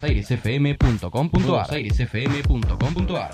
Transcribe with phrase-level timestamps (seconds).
[0.00, 3.32] airesfm.com.ar airesfm.com.ar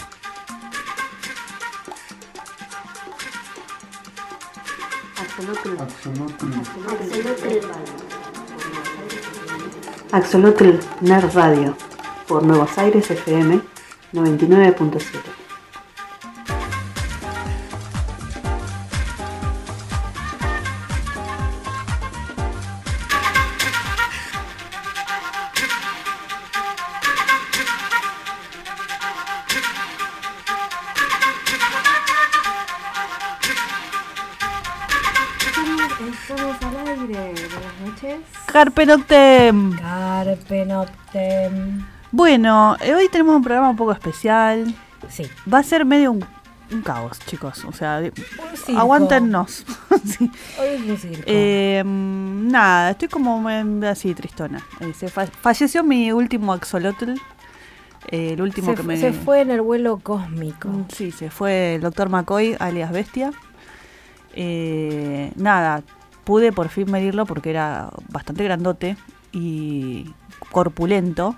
[10.13, 11.77] Axolotl Nerd Radio
[12.27, 13.61] por Nuevos Aires FM
[14.15, 15.44] 99.7.
[38.87, 39.77] Carpe Noctem.
[39.79, 41.85] Carpe Noctem.
[42.13, 44.75] Bueno, eh, hoy tenemos un programa un poco especial.
[45.09, 45.25] Sí.
[45.53, 46.25] Va a ser medio un,
[46.73, 47.65] un caos, chicos.
[47.65, 48.03] O sea,
[48.77, 49.65] aguántennos.
[50.05, 50.31] Sí.
[50.61, 51.23] Hoy es un circo.
[51.27, 54.63] Eh, mm, nada, estoy como em, así tristona.
[54.81, 57.13] Eh, se fa- falleció mi último axolotl.
[58.11, 58.97] eh, el último se, que me.
[58.99, 60.69] se fue en el vuelo cósmico.
[60.69, 63.33] Mm, Sí, se fue el doctor McCoy, alias Bestia.
[64.35, 65.83] Eh, nada,
[66.25, 68.97] pude por fin medirlo porque era bastante grandote
[69.33, 70.11] y
[70.53, 71.37] corpulento.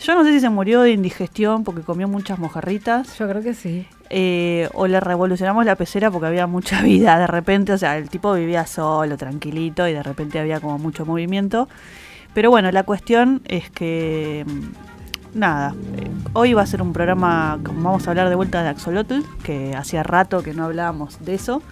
[0.00, 3.18] Yo no sé si se murió de indigestión porque comió muchas mojarritas.
[3.18, 3.86] Yo creo que sí.
[4.10, 7.72] eh, o le revolucionamos la pecera porque había mucha vida de repente.
[7.72, 11.68] O sea, el tipo vivía solo, tranquilito y de repente había como mucho movimiento.
[12.34, 14.44] Pero bueno, la cuestión es que.
[14.46, 14.68] mm,
[15.34, 19.20] Nada, eh, hoy va a ser un programa, vamos a hablar de vuelta de Axolotl,
[19.42, 21.62] que hacía rato que no hablábamos de eso.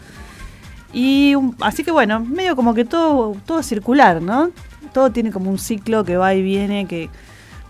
[0.93, 4.51] Y un- así que bueno, medio como que todo, todo circular, ¿no?
[4.93, 7.11] Todo tiene como un ciclo que va y viene, que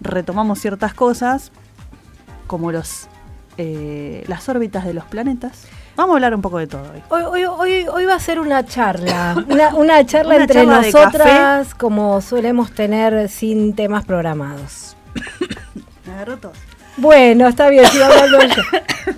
[0.00, 1.50] retomamos ciertas cosas,
[2.46, 3.08] como los
[3.58, 5.64] eh, las órbitas de los planetas.
[5.96, 7.02] Vamos a hablar un poco de todo hoy.
[7.08, 9.34] Hoy, hoy, hoy, hoy va a ser una charla.
[9.48, 14.94] Una, una charla Una entre charla nosotras, como solemos tener sin temas programados.
[16.06, 16.52] Me agarró todo.
[16.96, 18.62] Bueno, está bien, sigo hablando yo.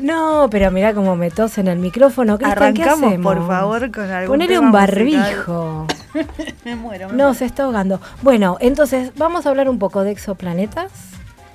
[0.01, 2.37] No, pero mira cómo me tose en el micrófono.
[2.39, 3.35] Cristian, ¿qué Arrancamos, hacemos?
[3.37, 5.87] por favor, con algún Ponele un barbijo.
[6.65, 7.09] Me muero.
[7.09, 7.35] me No, muero.
[7.35, 8.01] se está ahogando.
[8.23, 10.91] Bueno, entonces vamos a hablar un poco de exoplanetas,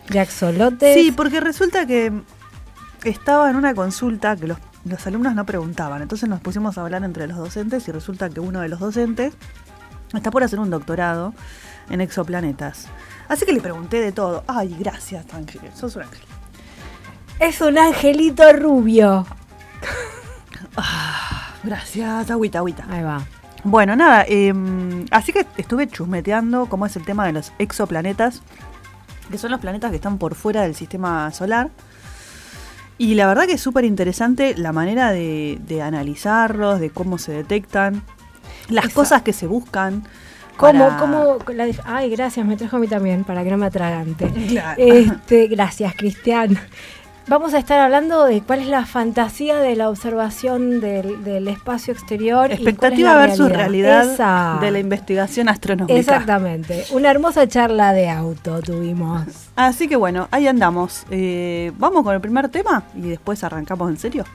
[0.09, 0.93] de axolotes.
[0.93, 2.11] Sí, porque resulta que
[3.03, 6.01] estaba en una consulta que los, los alumnos no preguntaban.
[6.01, 9.33] Entonces nos pusimos a hablar entre los docentes y resulta que uno de los docentes
[10.13, 11.33] está por hacer un doctorado
[11.89, 12.87] en exoplanetas.
[13.29, 14.43] Así que le pregunté de todo.
[14.47, 15.61] Ay, gracias, Ángel.
[15.75, 16.21] Sos un ángel.
[17.39, 19.25] Es un angelito rubio.
[21.63, 22.85] Gracias, agüita, agüita.
[22.89, 23.21] Ahí va.
[23.63, 24.53] Bueno, nada, eh,
[25.11, 28.41] así que estuve chusmeteando cómo es el tema de los exoplanetas,
[29.31, 31.69] que son los planetas que están por fuera del sistema solar.
[32.97, 37.31] Y la verdad que es súper interesante la manera de, de analizarlos, de cómo se
[37.31, 38.03] detectan,
[38.67, 40.03] las Esa- cosas que se buscan.
[40.57, 43.65] ¿Cómo, para- cómo, la ay, gracias, me trajo a mí también, para que no me
[43.67, 44.27] atragante.
[44.49, 44.81] Claro.
[44.81, 46.57] Este, gracias, Cristian.
[47.25, 51.93] Vamos a estar hablando de cuál es la fantasía de la observación del, del espacio
[51.93, 52.51] exterior.
[52.51, 54.57] Expectativa versus realidad Esa.
[54.59, 55.97] de la investigación astronómica.
[55.97, 56.83] Exactamente.
[56.91, 59.21] Una hermosa charla de auto tuvimos.
[59.55, 61.05] Así que bueno, ahí andamos.
[61.11, 64.25] Eh, Vamos con el primer tema y después arrancamos en serio.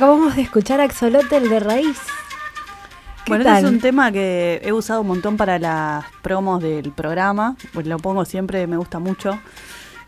[0.00, 1.98] Acabamos de escuchar Axolotl de raíz.
[3.26, 6.90] ¿Qué Bueno, este es un tema que he usado un montón para las promos del
[6.90, 9.38] programa, pues lo pongo siempre, me gusta mucho.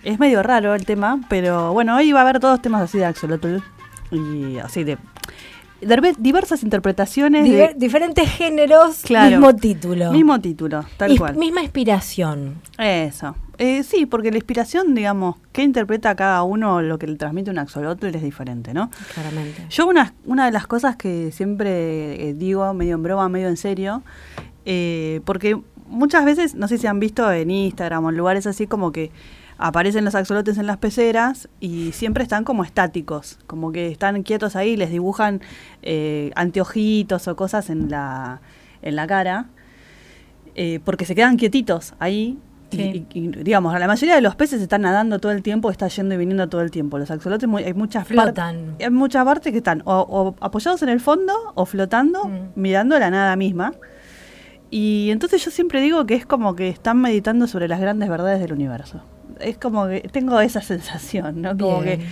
[0.02, 3.04] Es medio raro el tema, pero bueno, hoy va a haber todos temas así de
[3.04, 3.58] Axolotl
[4.10, 4.96] y así de,
[6.18, 9.30] diversas interpretaciones Diver- de diferentes géneros, Claro.
[9.30, 10.12] mismo título.
[10.12, 11.36] mismo título, tal cual.
[11.36, 12.56] Misma inspiración.
[12.78, 13.34] Eso.
[13.58, 17.58] Eh, sí, porque la inspiración, digamos, que interpreta cada uno lo que le transmite un
[17.58, 18.90] axolotl es diferente, ¿no?
[19.14, 19.66] Claramente.
[19.70, 23.56] Yo una, una de las cosas que siempre eh, digo, medio en broma, medio en
[23.56, 24.02] serio,
[24.64, 28.66] eh, porque muchas veces, no sé si han visto en Instagram o en lugares así
[28.66, 29.10] como que
[29.64, 34.56] aparecen los axolotes en las peceras y siempre están como estáticos, como que están quietos
[34.56, 35.40] ahí, les dibujan
[35.82, 38.40] eh, anteojitos o cosas en la,
[38.82, 39.46] en la cara,
[40.54, 42.38] eh, porque se quedan quietitos ahí.
[42.70, 43.06] Sí.
[43.12, 46.14] Y, y, digamos, la mayoría de los peces están nadando todo el tiempo, está yendo
[46.14, 46.98] y viniendo todo el tiempo.
[46.98, 48.76] Los axolotes, muy- hay muchas Flotan.
[48.80, 52.48] hay muchas partes que están o, o apoyados en el fondo o flotando, Mm.
[52.56, 53.72] mirando la nada misma.
[54.70, 58.40] Y entonces yo siempre digo que es como que están meditando sobre las grandes verdades
[58.40, 59.02] del universo.
[59.42, 61.56] Es como que tengo esa sensación, ¿no?
[61.56, 62.00] Como Bien.
[62.00, 62.06] que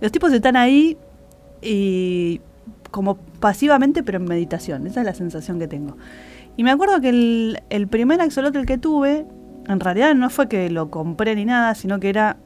[0.00, 0.96] los tipos están ahí
[1.62, 2.40] y
[2.90, 4.86] como pasivamente pero en meditación.
[4.86, 5.96] Esa es la sensación que tengo.
[6.56, 9.26] Y me acuerdo que el, el primer axolotl que tuve,
[9.66, 12.36] en realidad no fue que lo compré ni nada, sino que era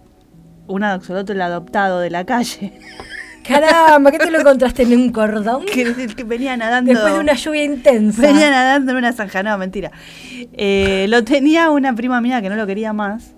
[0.66, 2.72] un axolotl adoptado de la calle.
[3.48, 5.64] Caramba, ¿qué te lo encontraste en un cordón?
[5.74, 6.92] que, que venía nadando.
[6.92, 8.20] Después de una lluvia intensa.
[8.20, 9.90] Venía nadando en una zanja, no, mentira.
[10.52, 13.34] Eh, lo tenía una prima mía que no lo quería más.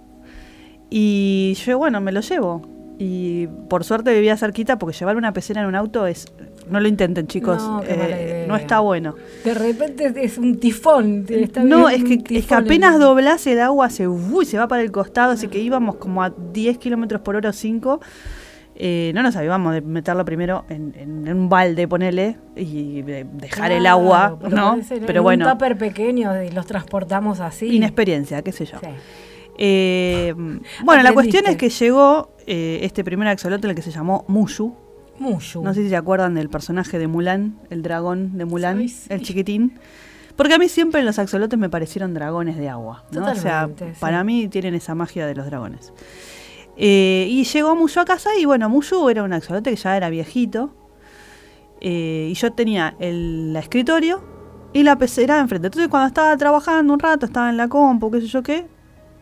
[0.90, 2.62] Y yo, bueno, me lo llevo.
[2.99, 6.26] Y por suerte vivía cerquita porque llevar una pecera en un auto es.
[6.68, 7.62] No lo intenten, chicos.
[7.62, 9.14] No, eh, no está bueno.
[9.44, 11.25] De repente es un tifón.
[11.28, 14.59] está no, es un que, es que apenas en- doblás el agua se, uy, se
[14.59, 18.00] va para el costado, así que íbamos como a 10 kilómetros por hora o 5.
[18.82, 23.73] Eh, no nos avivábamos de meterlo primero en, en un balde, ponele, y de- dejar
[23.73, 24.75] el agua, pero ¿no?
[24.76, 27.75] en Pero un bueno, tupper pequeño y los transportamos así.
[27.75, 28.78] inexperiencia, qué sé yo.
[28.80, 28.87] Sí.
[29.62, 30.35] Eh,
[30.85, 34.75] bueno, la cuestión es que llegó eh, este primer axolotl el que se llamó Mushu.
[35.19, 35.62] Mushu.
[35.62, 39.07] No sé si se acuerdan del personaje de Mulan, el dragón de Mulan, Ay, sí.
[39.11, 39.79] el chiquitín.
[40.35, 43.05] Porque a mí siempre los axolotes me parecieron dragones de agua.
[43.12, 43.31] ¿no?
[43.31, 43.85] O sea, sí.
[44.00, 45.93] para mí tienen esa magia de los dragones.
[46.79, 50.09] Eh, y llegó Mushu a casa y bueno, Mushu era un axolote que ya era
[50.09, 50.75] viejito.
[51.83, 54.23] Eh, y yo tenía el la escritorio
[54.73, 55.67] y la pecera enfrente.
[55.67, 58.67] Entonces cuando estaba trabajando un rato, estaba en la compu, qué sé yo qué,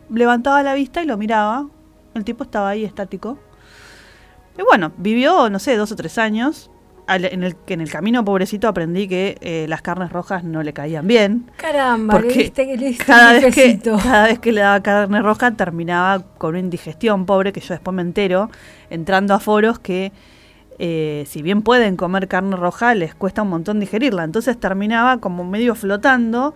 [0.09, 1.67] levantaba la vista y lo miraba.
[2.13, 3.37] El tipo estaba ahí estático.
[4.57, 6.69] Y bueno, vivió, no sé, dos o tres años.
[7.07, 10.61] Al- en, el, que en el camino, pobrecito, aprendí que eh, las carnes rojas no
[10.61, 11.49] le caían bien.
[11.57, 15.19] Caramba, Porque le diste, le diste Cada vez, que, cada vez que le daba carne
[15.21, 18.51] roja terminaba con una indigestión pobre que yo después me entero
[18.91, 20.11] entrando a foros que
[20.77, 24.23] eh, si bien pueden comer carne roja les cuesta un montón digerirla.
[24.23, 26.53] Entonces terminaba como medio flotando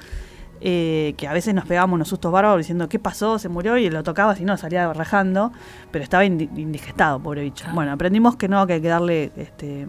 [0.65, 3.89] eh, que a veces nos pegábamos unos sustos bárbaros diciendo qué pasó, se murió y
[3.89, 5.51] lo tocaba si no salía rajando,
[5.91, 7.65] pero estaba indi- indigestado, pobre bicho.
[7.73, 9.87] Bueno, aprendimos que no, que hay que darle este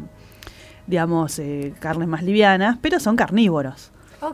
[0.87, 3.91] digamos eh, carnes más livianas, pero son carnívoros.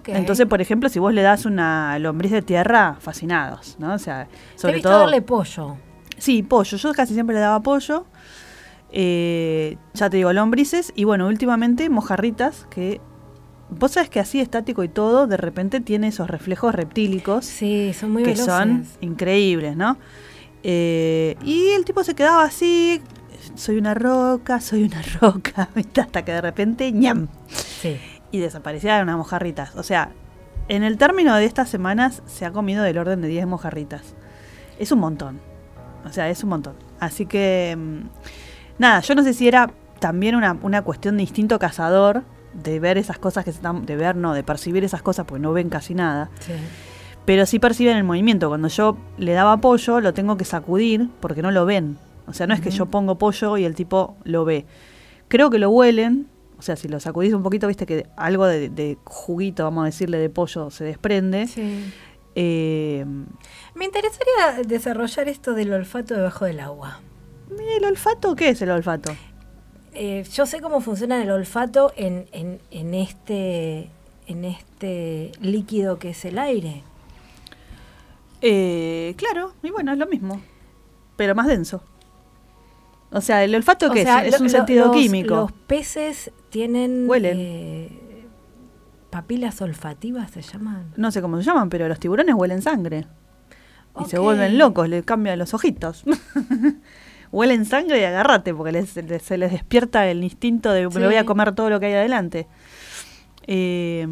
[0.06, 3.94] Entonces, por ejemplo, si vos le das una lombriz de tierra, fascinados, ¿no?
[3.94, 5.00] O sea, Te he sobre visto todo...
[5.00, 5.76] darle pollo.
[6.16, 6.76] Sí, pollo.
[6.76, 8.06] Yo casi siempre le daba pollo.
[8.92, 10.92] Eh, ya te digo, lombrices.
[10.94, 13.00] Y bueno, últimamente mojarritas, que
[13.70, 18.10] vos sabés que así estático y todo, de repente tiene esos reflejos reptílicos Sí, son
[18.12, 18.46] muy que veloces.
[18.46, 19.96] son increíbles, ¿no?
[20.62, 23.00] Eh, y el tipo se quedaba así,
[23.54, 25.68] soy una roca, soy una roca,
[26.00, 27.96] hasta que de repente, ñam, Sí.
[28.30, 29.74] y desaparecían unas mojarritas.
[29.76, 30.10] O sea,
[30.68, 34.14] en el término de estas semanas se ha comido del orden de 10 mojarritas.
[34.78, 35.40] Es un montón.
[36.04, 36.74] O sea, es un montón.
[37.00, 38.00] Así que, mm,
[38.78, 42.22] nada, yo no sé si era también una, una cuestión de instinto cazador,
[42.54, 45.40] de ver esas cosas que se están, de ver, no, de percibir esas cosas, porque
[45.42, 46.30] no ven casi nada.
[46.40, 46.52] sí.
[47.26, 48.49] Pero sí perciben el movimiento.
[48.49, 51.99] Cuando yo le daba pollo, lo tengo que sacudir porque no lo ven.
[52.26, 54.64] O sea, no es que yo pongo pollo y el tipo lo ve.
[55.28, 56.26] Creo que lo huelen.
[56.59, 59.87] O sea, si lo sacudís un poquito, viste que algo de, de juguito, vamos a
[59.87, 61.47] decirle, de pollo se desprende.
[61.47, 61.92] Sí.
[62.35, 63.04] Eh,
[63.75, 67.00] Me interesaría desarrollar esto del olfato debajo del agua.
[67.50, 68.35] ¿y ¿El olfato?
[68.35, 69.12] ¿Qué es el olfato?
[69.92, 73.90] Eh, yo sé cómo funciona el olfato en, en, en este
[74.26, 76.82] en este líquido que es el aire.
[78.42, 80.40] Eh, claro, y bueno, es lo mismo.
[81.16, 81.82] Pero más denso.
[83.12, 84.35] O sea, ¿el olfato O sea, es?
[84.35, 85.35] Es lo- un sentido los- químico.
[85.35, 87.37] Los peces tienen Huelen.
[87.40, 87.99] eh,
[89.11, 90.92] papilas olfativas, se llaman.
[90.97, 93.06] No sé cómo se llaman, pero los tiburones huelen sangre.
[94.00, 96.04] Y se vuelven locos, le cambian los ojitos.
[97.32, 101.16] huelen sangre y agárrate, porque les- les- se les despierta el instinto de me voy
[101.16, 102.46] a comer todo lo que hay adelante.
[103.46, 104.06] Eh,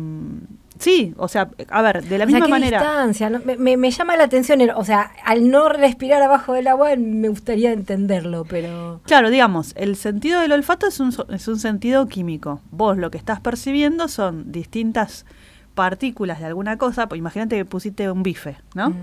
[0.78, 2.78] sí, o sea, a ver, de la O sea, misma ¿qué manera.
[2.80, 3.30] distancia?
[3.30, 3.40] ¿no?
[3.44, 6.90] Me, me- me llama la atención, el- o sea, al no respirar abajo del agua
[6.96, 9.00] me gustaría entenderlo, pero...
[9.04, 12.60] Claro, digamos, el sentido del olfato es un, es un sentido químico.
[12.70, 15.26] Vos lo que estás percibiendo son distintas
[15.74, 17.08] partículas de alguna cosa.
[17.08, 18.90] Pues imagínate que pusiste un bife, ¿no?
[18.90, 18.96] Mm.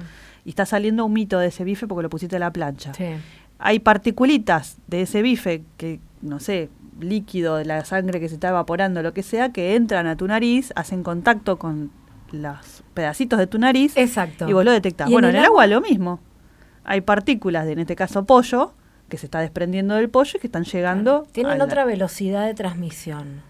[0.43, 2.93] Y está saliendo un mito de ese bife porque lo pusiste a la plancha.
[2.93, 3.05] Sí.
[3.59, 6.69] Hay particulitas de ese bife que, no sé,
[6.99, 10.27] líquido de la sangre que se está evaporando, lo que sea, que entran a tu
[10.27, 11.91] nariz, hacen contacto con
[12.31, 14.49] los pedacitos de tu nariz Exacto.
[14.49, 15.09] y vos lo detectás.
[15.09, 15.75] ¿Y Bueno, en el el agua agua?
[15.75, 16.19] lo mismo.
[16.83, 18.73] Hay partículas de, en este caso, pollo,
[19.09, 21.25] que se está desprendiendo del pollo y que están llegando.
[21.31, 23.41] Tienen la- otra velocidad de transmisión.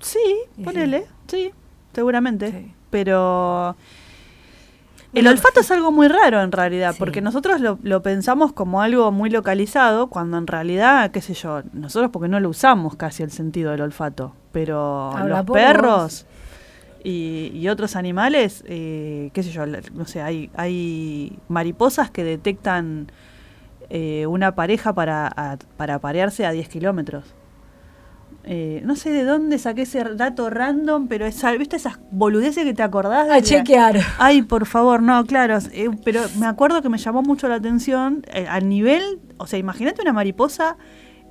[0.00, 0.18] Sí,
[0.64, 1.50] ponele, sí,
[1.94, 2.50] seguramente.
[2.50, 2.72] Sí.
[2.90, 3.76] Pero.
[5.12, 6.98] El olfato es algo muy raro en realidad, Sí.
[7.00, 11.62] porque nosotros lo, lo pensamos como algo muy localizado, cuando en realidad, qué sé yo,
[11.72, 16.26] nosotros porque no lo usamos casi el sentido del olfato, pero Habla los perros
[17.02, 23.10] y, y otros animales, eh, qué sé yo, no sé, hay, hay mariposas que detectan
[23.88, 27.24] eh, una pareja para, a- para parearse a 10 kilómetros.
[28.44, 32.72] Eh, no sé de dónde saqué ese dato random, pero es, ¿viste esas boludeces que
[32.74, 33.26] te acordás?
[33.26, 34.00] de A la- chequear.
[34.18, 38.24] Ay, por favor, no, claro, eh, pero me acuerdo que me llamó mucho la atención
[38.32, 40.76] eh, al nivel, o sea, imagínate una mariposa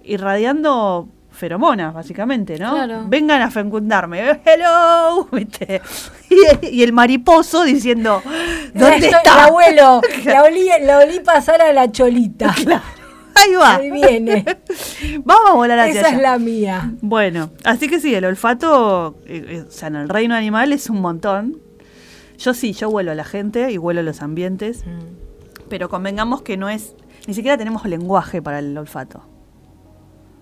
[0.04, 2.74] irradiando feromonas, básicamente, ¿no?
[2.74, 3.04] Claro.
[3.08, 5.82] Vengan a fecundarme, hello, ¿viste?
[6.30, 8.22] Y, y el mariposo diciendo,
[8.74, 9.34] ¿dónde Estoy- está?
[9.44, 12.54] El abuelo, la olí, la olí pasar a la cholita.
[13.46, 13.76] Ahí va.
[13.76, 14.46] Ahí viene.
[15.24, 16.18] Vamos a volar hacia Esa allá.
[16.18, 16.94] es la mía.
[17.02, 20.90] Bueno, así que sí, el olfato, eh, eh, o sea, en el reino animal es
[20.90, 21.60] un montón.
[22.38, 24.84] Yo sí, yo huelo a la gente y huelo a los ambientes,
[25.68, 26.96] pero convengamos que no es,
[27.28, 29.24] ni siquiera tenemos lenguaje para el olfato.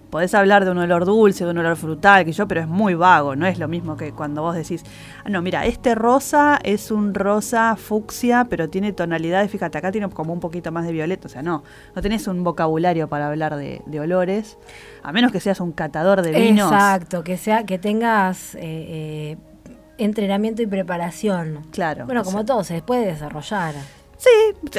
[0.09, 2.95] Podés hablar de un olor dulce, de un olor frutal, que yo, pero es muy
[2.95, 4.83] vago, no es lo mismo que cuando vos decís,
[5.25, 10.09] ah, no, mira, este rosa es un rosa fucsia, pero tiene tonalidades, fíjate, acá tiene
[10.09, 11.63] como un poquito más de violeta, o sea, no,
[11.95, 14.57] no tenés un vocabulario para hablar de, de olores,
[15.03, 16.71] a menos que seas un catador de vinos.
[16.71, 19.37] Exacto, que sea, que tengas eh, eh,
[19.97, 21.61] entrenamiento y preparación.
[21.71, 22.05] Claro.
[22.05, 23.75] Bueno, como sea, todo, se puede desarrollar.
[24.17, 24.29] Sí,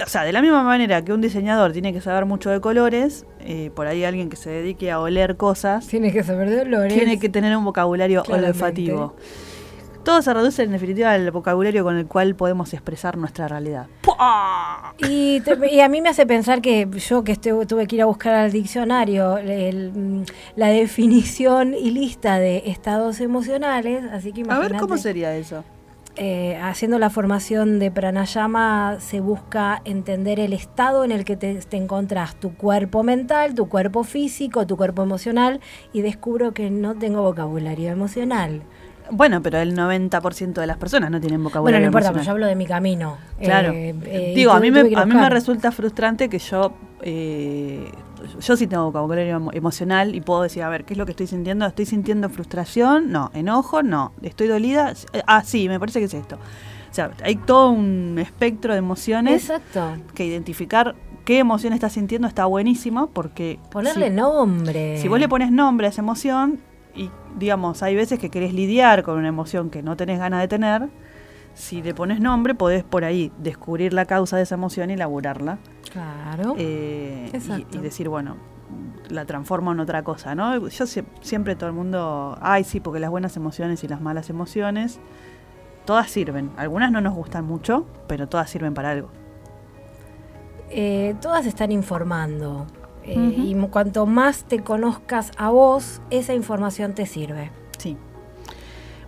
[0.05, 3.25] o sea, de la misma manera que un diseñador tiene que saber mucho de colores,
[3.41, 6.93] eh, por ahí alguien que se dedique a oler cosas, Tienes que saber de olores.
[6.93, 8.51] tiene que tener un vocabulario Claramente.
[8.59, 9.15] olfativo.
[10.05, 13.87] Todo se reduce en definitiva al vocabulario con el cual podemos expresar nuestra realidad.
[14.99, 18.03] Y, te- y a mí me hace pensar que yo que estu- tuve que ir
[18.03, 20.25] a buscar al diccionario el-
[20.57, 24.73] la definición y lista de estados emocionales, así que A imagínate.
[24.73, 25.63] ver cómo sería eso.
[26.19, 31.55] Eh, haciendo la formación de pranayama se busca entender el estado en el que te,
[31.55, 35.61] te encontrás, tu cuerpo mental, tu cuerpo físico, tu cuerpo emocional,
[35.93, 38.63] y descubro que no tengo vocabulario emocional.
[39.11, 42.27] Bueno, pero el 90% de las personas no tienen Bueno, vocabulario no importa, pero emocional.
[42.27, 43.17] yo hablo de mi camino.
[43.41, 43.73] Claro.
[43.73, 47.91] Eh, eh, Digo, a mí, me, a mí me resulta frustrante que yo, eh,
[48.41, 51.13] yo sí tengo vocabulario emo- emocional y puedo decir, a ver, ¿qué es lo que
[51.13, 51.67] estoy sintiendo?
[51.67, 53.11] ¿Estoy sintiendo frustración?
[53.11, 53.31] No.
[53.35, 53.83] ¿Enojo?
[53.83, 54.13] No.
[54.23, 54.93] ¿Estoy dolida?
[55.13, 56.37] Eh, Ah, sí, me parece que es esto.
[56.37, 60.03] O sea, hay todo un espectro de emociones Exacto.
[60.15, 60.95] que identificar
[61.25, 63.59] qué emoción estás sintiendo está buenísimo porque...
[63.71, 64.99] Ponerle si- nombre.
[64.99, 66.61] si vos le pones nombre a esa emoción
[66.95, 70.49] y, digamos, hay veces que querés lidiar con una emoción que no tenés ganas de
[70.49, 70.89] tener,
[71.59, 75.59] si le pones nombre podés por ahí descubrir la causa de esa emoción y elaborarla.
[75.93, 76.55] Claro.
[76.59, 77.31] eh,
[77.73, 78.37] y- decir, bueno,
[79.09, 80.69] la transformo en otra cosa, ¿no?
[80.69, 84.31] Yo sie- siempre todo el mundo, ay, sí, porque las buenas emociones y las malas
[84.31, 85.01] emociones,
[85.85, 86.51] todas sirven.
[86.57, 89.09] Algunas no nos gustan mucho, pero todas sirven para algo.
[90.71, 92.67] Eh, todas están informando.
[93.05, 93.15] Eh.
[93.15, 97.51] Y cuanto más te conozcas a vos, esa información te sirve.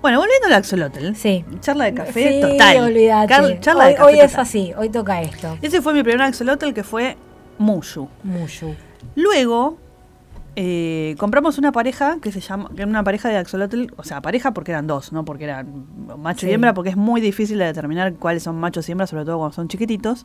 [0.02, 1.14] Bueno, volviendo al axolotl.
[1.14, 1.44] Sí.
[1.60, 2.76] Charla de café sí, total.
[2.78, 3.28] olvídate.
[3.28, 4.42] Car- charla hoy de café hoy es total.
[4.42, 5.58] así, hoy toca esto.
[5.60, 7.16] Ese fue mi primer axolotl que fue
[7.58, 8.08] Mushu.
[8.22, 8.74] Mushu.
[9.14, 9.76] Luego
[10.56, 14.20] eh, compramos una pareja que se llama, que era una pareja de axolotl, o sea,
[14.22, 15.86] pareja porque eran dos, no porque eran
[16.18, 16.48] macho Sí.
[16.48, 19.36] y hembra, porque es muy difícil de determinar cuáles son machos y hembras, sobre todo
[19.38, 20.24] cuando son chiquititos.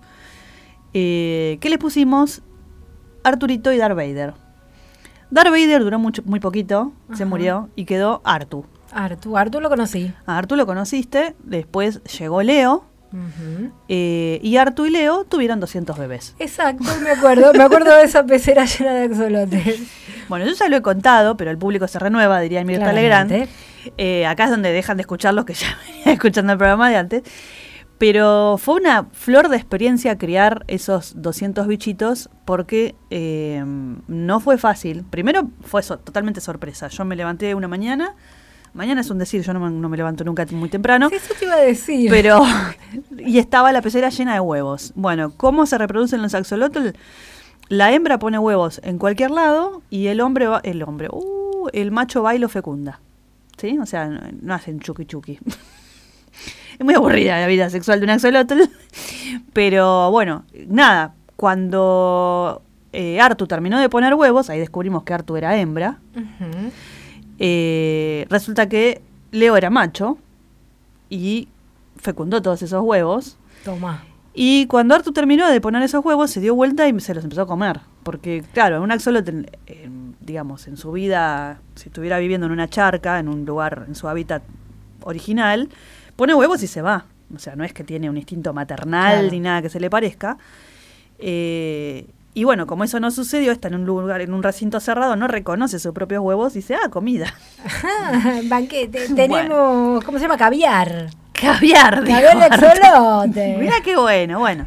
[0.93, 2.41] Eh, ¿Qué les pusimos?
[3.23, 4.33] Arturito y Darth Vader.
[5.31, 8.65] Darth Vader duró mucho, muy poquito, se murió y quedó Artu.
[8.95, 10.13] Artu, Artu lo conocí.
[10.25, 12.85] A Artu lo conociste, después llegó Leo,
[13.87, 16.35] eh, y Artu y Leo tuvieron 200 bebés.
[16.39, 17.53] Exacto, me acuerdo.
[17.53, 19.79] Me acuerdo de esa pecera llena de axolotes.
[20.27, 22.91] Bueno, yo ya lo he contado, pero el público se renueva, diría Mirta.
[22.91, 23.47] Legrand.
[23.99, 26.95] Eh, acá es donde dejan de escuchar los que ya venían escuchando el programa de
[26.95, 27.21] antes.
[27.99, 33.63] Pero fue una flor de experiencia criar esos 200 bichitos porque eh,
[34.07, 35.05] no fue fácil.
[35.07, 36.87] Primero fue so- totalmente sorpresa.
[36.87, 38.15] Yo me levanté una mañana.
[38.75, 41.07] Mañana es un decir, yo no me, no me levanto nunca muy temprano.
[41.09, 42.09] Sí, eso te iba a decir.
[42.09, 42.43] Pero.
[43.17, 44.91] y estaba la pecera llena de huevos.
[44.95, 46.89] Bueno, ¿cómo se reproducen los axolotl?
[47.69, 50.59] La hembra pone huevos en cualquier lado y el hombre va.
[50.65, 51.07] El hombre.
[51.09, 52.99] Uh, el macho va y lo fecunda.
[53.57, 53.79] ¿Sí?
[53.79, 55.39] O sea, no, no hacen chuki chuki.
[56.77, 58.59] es muy aburrida la vida sexual de un axolotl.
[59.53, 61.13] Pero bueno, nada.
[61.37, 62.61] Cuando
[62.91, 65.99] eh, Artu terminó de poner huevos, ahí descubrimos que Artu era hembra.
[66.13, 66.71] Ujú.
[67.39, 70.17] Eh, resulta que Leo era macho
[71.09, 71.47] y
[71.97, 73.37] fecundó todos esos huevos.
[73.63, 74.03] Toma.
[74.33, 77.43] Y cuando Artu terminó de poner esos huevos, se dio vuelta y se los empezó
[77.43, 77.79] a comer.
[78.03, 83.17] Porque, claro, un axolotl, eh, digamos, en su vida, si estuviera viviendo en una charca,
[83.19, 84.43] en un lugar, en su hábitat
[85.03, 85.69] original,
[86.15, 87.05] pone huevos y se va.
[87.33, 89.31] O sea, no es que tiene un instinto maternal Claro.
[89.31, 90.37] ni nada que se le parezca.
[91.17, 95.15] Eh, y bueno, como eso no sucedió, está en un lugar, en un recinto cerrado,
[95.15, 97.33] no reconoce sus propios huevos y dice, ah, comida.
[97.63, 99.07] Ajá, banquete.
[99.15, 100.37] Tenemos, ¿cómo se llama?
[100.37, 101.11] Caviar.
[101.31, 102.65] Caviar, Caviar de Artu.
[102.65, 103.57] axolote.
[103.59, 104.65] Mirá qué bueno, bueno.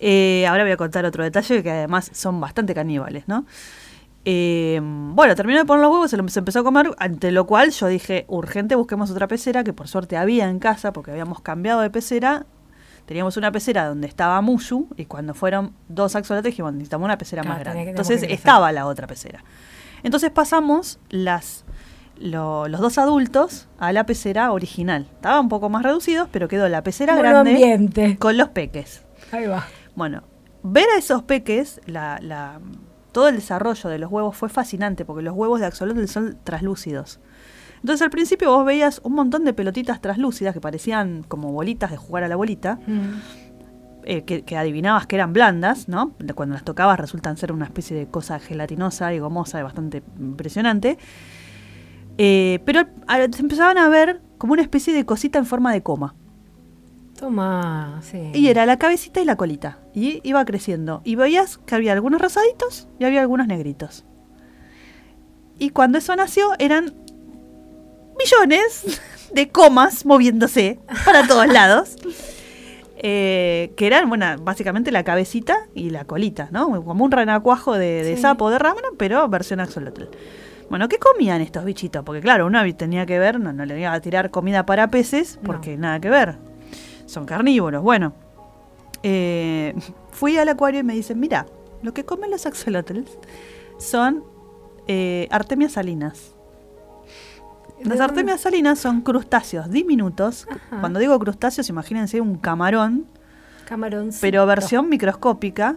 [0.00, 3.46] Eh, ahora voy a contar otro detalle que además son bastante caníbales, ¿no?
[4.24, 7.70] Eh, bueno, terminó de poner los huevos, se los empezó a comer, ante lo cual
[7.70, 11.80] yo dije, urgente, busquemos otra pecera, que por suerte había en casa, porque habíamos cambiado
[11.80, 12.44] de pecera.
[13.06, 17.42] Teníamos una pecera donde estaba Mushu, y cuando fueron dos axolotes dijimos, necesitamos una pecera
[17.42, 17.82] Claro, más grande.
[17.90, 19.44] Entonces estaba la otra pecera.
[20.02, 21.64] Entonces pasamos las
[22.18, 25.06] lo- los dos adultos a la pecera original.
[25.14, 27.52] Estaba un poco más reducidos, pero quedó la pecera grande
[28.18, 29.04] con los peques.
[29.32, 29.66] Ahí va.
[29.94, 30.22] Bueno,
[30.62, 32.58] ver a esos peques, la, la-
[33.12, 37.20] todo el desarrollo de los huevos fue fascinante porque los huevos de axolotl son translúcidos.
[37.86, 41.96] Entonces al principio vos veías un montón de pelotitas translúcidas que parecían como bolitas de
[41.96, 43.20] jugar a la bolita, Mm.
[44.02, 46.10] eh, que, que adivinabas que eran blandas, ¿no?
[46.34, 50.98] Cuando las tocabas resultan ser una especie de cosa gelatinosa y gomosa y bastante impresionante.
[52.18, 55.84] Eh, pero a- se empezaban a ver como una especie de cosita en forma de
[55.84, 56.16] coma.
[57.16, 58.32] Toma, sí.
[58.34, 59.78] Y era la cabecita y la colita.
[59.94, 61.02] Y iba creciendo.
[61.04, 64.04] Y veías que había algunos rosaditos y había algunos negritos.
[65.58, 66.92] Y cuando eso nació eran
[68.18, 69.00] millones
[69.32, 71.96] de comas moviéndose para todos lados.
[72.98, 76.82] Eh, que eran, bueno, básicamente la cabecita y la colita, ¿no?
[76.82, 78.22] Como un renacuajo de, de Sí.
[78.22, 80.04] sapo de rábano, pero versión axolotl.
[80.70, 82.02] Bueno, ¿qué comían estos bichitos?
[82.04, 85.38] Porque claro, uno tenía que ver, no, no le iba a tirar comida para peces,
[85.44, 86.38] porque nada que ver.
[87.04, 87.82] Son carnívoros.
[87.82, 88.14] Bueno,
[89.02, 89.74] eh,
[90.10, 91.46] fui al acuario y me dicen, mira,
[91.82, 93.10] lo que comen los axolotls
[93.78, 94.24] son
[94.88, 96.34] eh, artemias salinas.
[97.84, 100.46] Las ¿De artemias salinas son crustáceos diminutos.
[100.50, 100.80] Ajá.
[100.80, 103.06] Cuando digo crustáceos, imagínense un camarón,
[103.66, 104.20] Camaroncito.
[104.22, 105.76] pero versión microscópica,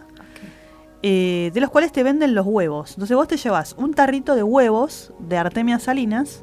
[1.02, 2.92] eh, de los cuales te venden los huevos.
[2.92, 6.42] Entonces vos te llevas un tarrito de huevos de artemias salinas,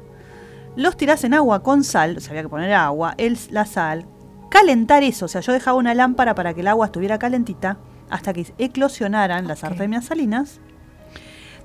[0.76, 4.06] los tirás en agua con sal, o sea, había que poner agua, el, la sal,
[4.50, 7.78] calentar eso, o sea, yo dejaba una lámpara para que el agua estuviera calentita
[8.10, 10.60] hasta que eclosionaran las artemias salinas.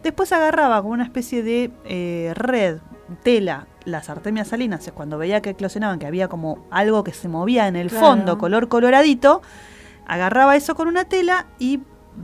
[0.04, 2.80] Después agarraba como una especie de eh, red,
[3.24, 7.68] tela, las artemias salinas, cuando veía que eclosionaban, que había como algo que se movía
[7.68, 8.06] en el Claro.
[8.06, 9.42] fondo, color coloradito,
[10.08, 11.80] agarraba eso con una tela y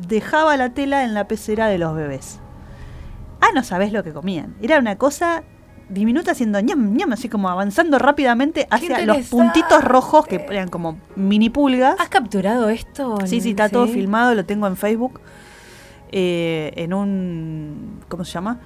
[0.08, 2.40] dejaba la tela en la pecera de los bebés.
[3.42, 4.56] Ah, no sabés lo que comían.
[4.62, 5.44] Era una cosa
[5.90, 11.00] diminuta haciendo ñam, ñam, así como avanzando rápidamente hacia los puntitos rojos que eran como
[11.16, 11.96] mini pulgas.
[12.00, 13.18] ¿Has capturado esto?
[13.26, 15.20] Sí, sí, está todo filmado, lo tengo en Facebook.
[16.12, 18.00] eh, en un.
[18.08, 18.60] ¿Cómo se llama?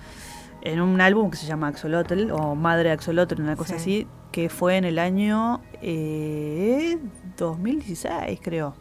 [0.65, 3.81] En un álbum que se llama Axolotl o Madre Axolotl, una cosa Sí.
[4.03, 6.97] así, que fue en el año eh,
[7.37, 8.73] 2016, creo.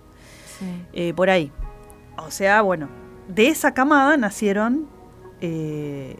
[0.58, 0.66] Sí.
[0.92, 1.50] Eh, por ahí.
[2.18, 2.88] O sea, bueno,
[3.28, 4.86] de esa camada nacieron
[5.40, 6.16] eh,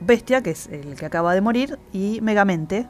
[0.00, 2.88] Bestia, que es el que acaba de morir, y Megamente,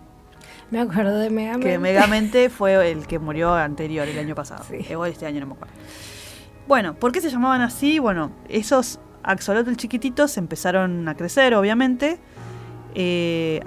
[0.71, 1.69] Me acuerdo de Megamente.
[1.71, 4.65] que Megamente fue el que murió anterior, el año pasado.
[4.69, 4.79] Sí.
[4.91, 5.75] Igual este año no me acuerdo.
[6.67, 7.99] Bueno, ¿por qué se llamaban así?
[7.99, 12.19] Bueno, esos axolotl chiquititos empezaron a crecer, obviamente,
[12.95, 13.61] eh,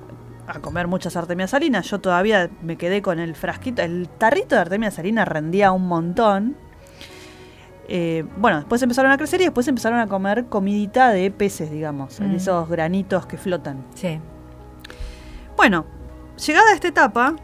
[0.47, 1.85] a comer muchas artemias salinas.
[1.89, 6.55] Yo todavía me quedé con el frasquito, el tarrito de artemia salina rendía un montón.
[7.87, 12.19] Eh, bueno, después empezaron a crecer y después empezaron a comer comidita de peces, digamos,
[12.19, 12.35] Mm.
[12.35, 13.83] esos granitos que flotan.
[13.95, 14.19] Sí.
[15.57, 15.85] Bueno,
[16.45, 17.35] llegada a esta etapa,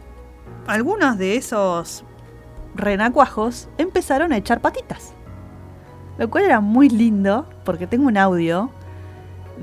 [0.66, 2.04] algunos de esos
[2.74, 5.14] renacuajos empezaron a echar patitas.
[6.18, 8.70] Lo cual era muy lindo, porque tengo un audio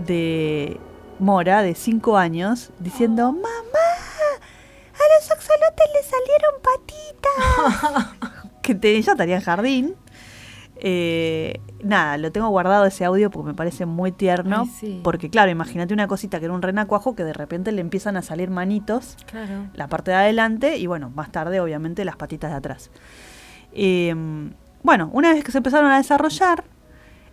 [0.05, 0.79] de
[1.19, 3.43] Mora, de 5 años, diciendo, mamá,
[4.93, 8.13] a los axolotes le salieron patitas.
[8.63, 9.95] Que te, ella estaría en jardín.
[10.77, 14.61] Eh, nada, lo tengo guardado ese audio porque me parece muy tierno.
[14.61, 15.01] Ay, sí.
[15.03, 18.21] Porque, claro, imagínate una cosita que era un renacuajo que de repente le empiezan a
[18.21, 19.67] salir manitos Claro.
[19.73, 22.89] la parte de adelante y bueno, más tarde obviamente las patitas de atrás.
[23.73, 24.15] Eh,
[24.83, 26.63] bueno, una vez que se empezaron a desarrollar,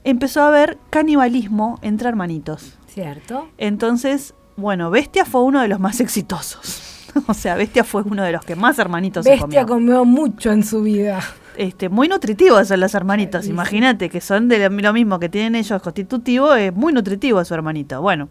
[0.04, 2.78] empezó a haber canibalismo entre hermanitos.
[2.86, 3.48] ¿Cierto?
[3.58, 7.10] Entonces, bueno, Bestia fue uno de los más exitosos.
[7.26, 9.66] o sea, Bestia fue uno de los que más hermanitos se Bestia comió.
[9.66, 11.20] comió mucho en su vida.
[11.56, 13.52] Este, muy nutritivos son los hermanitos, Sí, sí.
[13.52, 17.52] imagínate que son de lo- lo mismo que tienen ellos constitutivo, es muy nutritivo su
[17.52, 18.00] hermanito.
[18.00, 18.28] Bueno,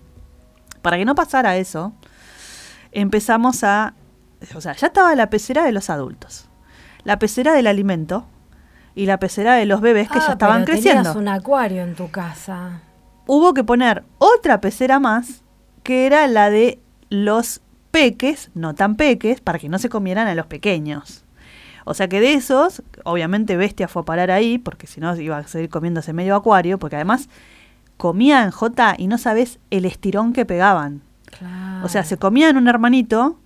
[0.82, 1.94] para que no pasara eso,
[2.92, 3.94] empezamos a,
[4.56, 6.48] o sea, ya estaba la pecera de los adultos,
[7.04, 8.26] la pecera del alimento
[9.00, 11.04] y la pecera de los bebés que Ah, ya estaban pero creciendo.
[11.04, 12.82] Tenías un acuario en tu casa.
[13.28, 15.42] Hubo que poner otra pecera más,
[15.84, 20.36] que era la de los peques, no tan peques, para que no se comieran a
[20.36, 21.24] los pequeños.
[21.86, 25.38] O sea que de esos, obviamente Bestia fue a parar ahí, porque si no iba
[25.38, 27.30] a seguir comiéndose medio acuario, porque además
[27.96, 31.04] comían J y no sabes el estirón que pegaban.
[31.38, 31.86] Claro.
[31.86, 33.40] O sea, se comían un hermanito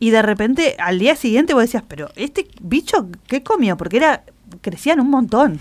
[0.00, 3.76] y de repente al día siguiente vos decías, pero este bicho, ¿qué comió?
[3.76, 4.24] Porque era
[4.60, 5.60] crecían un montón.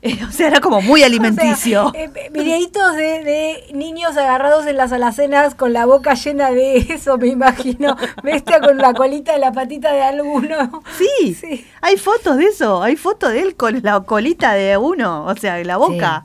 [0.00, 1.86] Eh, o sea, era como muy alimenticio.
[1.88, 6.52] O sea, eh, videitos de, de niños agarrados en las alacenas con la boca llena
[6.52, 7.96] de eso, me imagino.
[8.22, 10.82] Bestia con la colita de la patita de alguno.
[10.96, 11.66] Sí, Sí.
[11.80, 15.62] hay fotos de eso, hay fotos de él con la colita de uno, o sea,
[15.64, 16.22] la boca.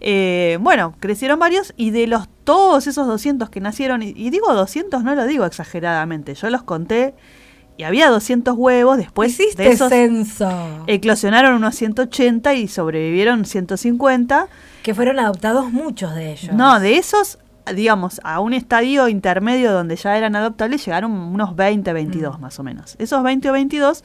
[0.00, 4.54] Eh, bueno, crecieron varios y de los todos esos 200 que nacieron, y, y digo
[4.54, 7.14] 200, no lo digo exageradamente, yo los conté
[7.78, 10.50] y había 200 huevos, después Hiciste de esos censo.
[10.86, 14.48] eclosionaron unos 180 y sobrevivieron 150.
[14.82, 16.54] que fueron adoptados muchos de ellos.
[16.54, 17.38] No, de esos,
[17.74, 22.42] digamos, a un estadio intermedio donde ya eran adoptables, llegaron unos 20, 22 Mm.
[22.42, 22.96] más o menos.
[22.98, 24.02] Esos 20 o 22,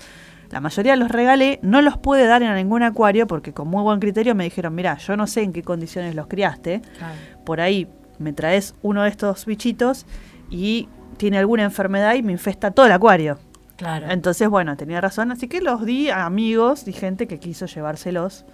[0.51, 3.99] la mayoría los regalé, no los pude dar en ningún acuario porque con muy buen
[3.99, 7.13] criterio me dijeron, mira, yo no sé en qué condiciones los criaste, Claro.
[7.45, 7.87] por ahí
[8.19, 10.05] me traes uno de estos bichitos
[10.51, 13.39] y tiene alguna enfermedad y me infesta todo el acuario.
[13.75, 14.07] Claro.
[14.09, 18.45] Entonces, bueno, tenía razón, así que los di a amigos y gente que quiso llevárselos.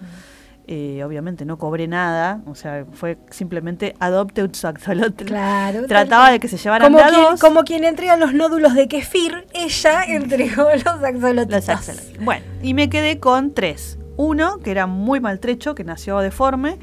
[0.72, 5.24] Eh, obviamente no cobré nada, o sea, fue simplemente adopte un axolotl.
[5.24, 5.86] Claro.
[5.86, 8.86] Trataba de que se llevaran como a quien, dos como quien entrega los nódulos de
[8.86, 11.66] kefir, ella entregó los axolotitos.
[11.66, 12.24] los axolotl.
[12.24, 13.98] Bueno, y me quedé con tres.
[14.16, 16.78] Uno, que era muy maltrecho, que nació deforme.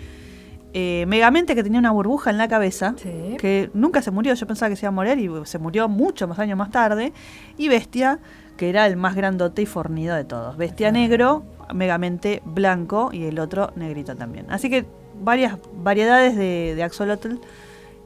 [0.74, 3.38] Eh, Megamente, que tenía una burbuja en la cabeza, Sí.
[3.40, 4.34] que nunca se murió.
[4.34, 7.14] Yo pensaba que se iba a morir y se murió muchos más años más tarde.
[7.58, 8.20] Y Bestia,
[8.58, 10.58] que era el más grandote y fornido de todos.
[10.58, 14.46] Bestia negro, Megamente blanco y el otro negrito también.
[14.50, 14.86] Así que
[15.22, 17.36] varias variedades de, de axolotl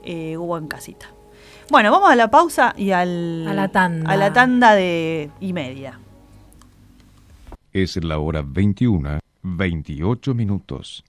[0.04, 1.08] eh, hubo en casita.
[1.70, 4.10] Bueno, vamos a la pausa y al, A la tanda.
[4.12, 6.00] a la tanda de y media.
[7.74, 11.04] Es la hora 21, 28 minutos.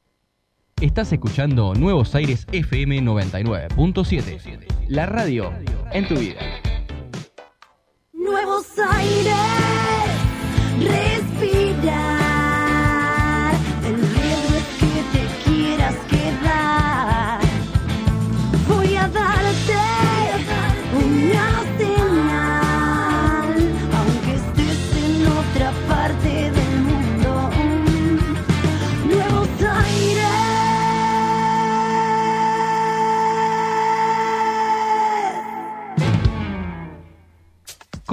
[0.82, 4.66] Estás escuchando Nuevos Aires FM 99.7.
[4.88, 5.52] La radio
[5.92, 6.40] en tu vida.
[8.12, 9.36] Nuevos aires,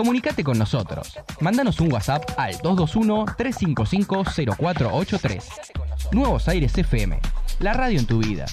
[0.09, 1.19] Comunicate con nosotros.
[1.39, 5.43] Mándanos un WhatsApp al 221-355-0483.
[6.13, 7.19] Nuevos Aires FM.
[7.59, 8.47] La radio en tu vida.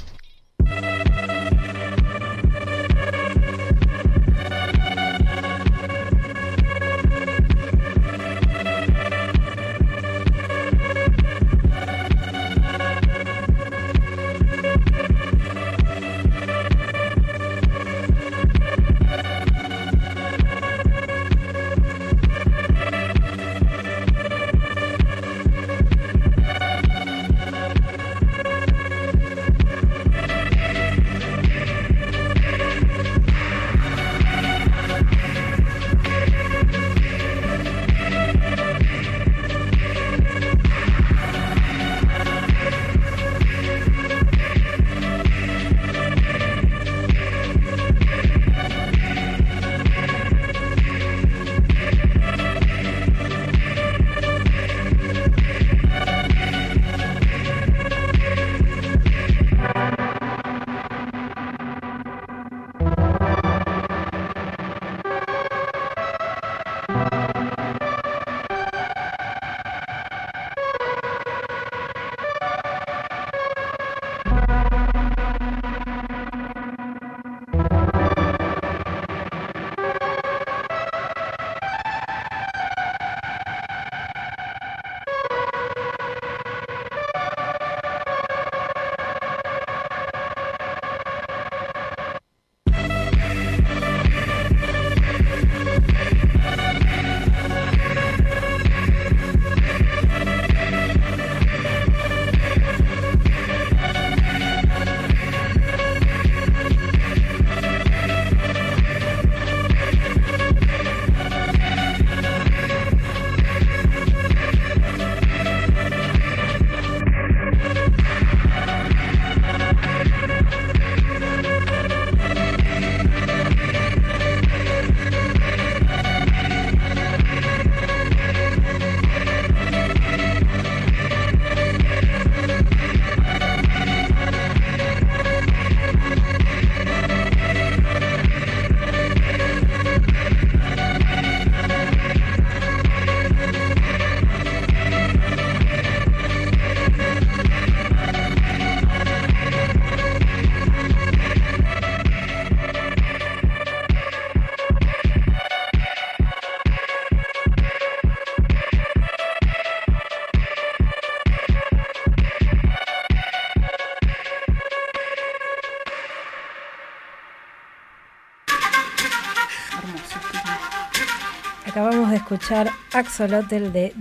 [172.37, 173.93] Escuchar Axolotl de.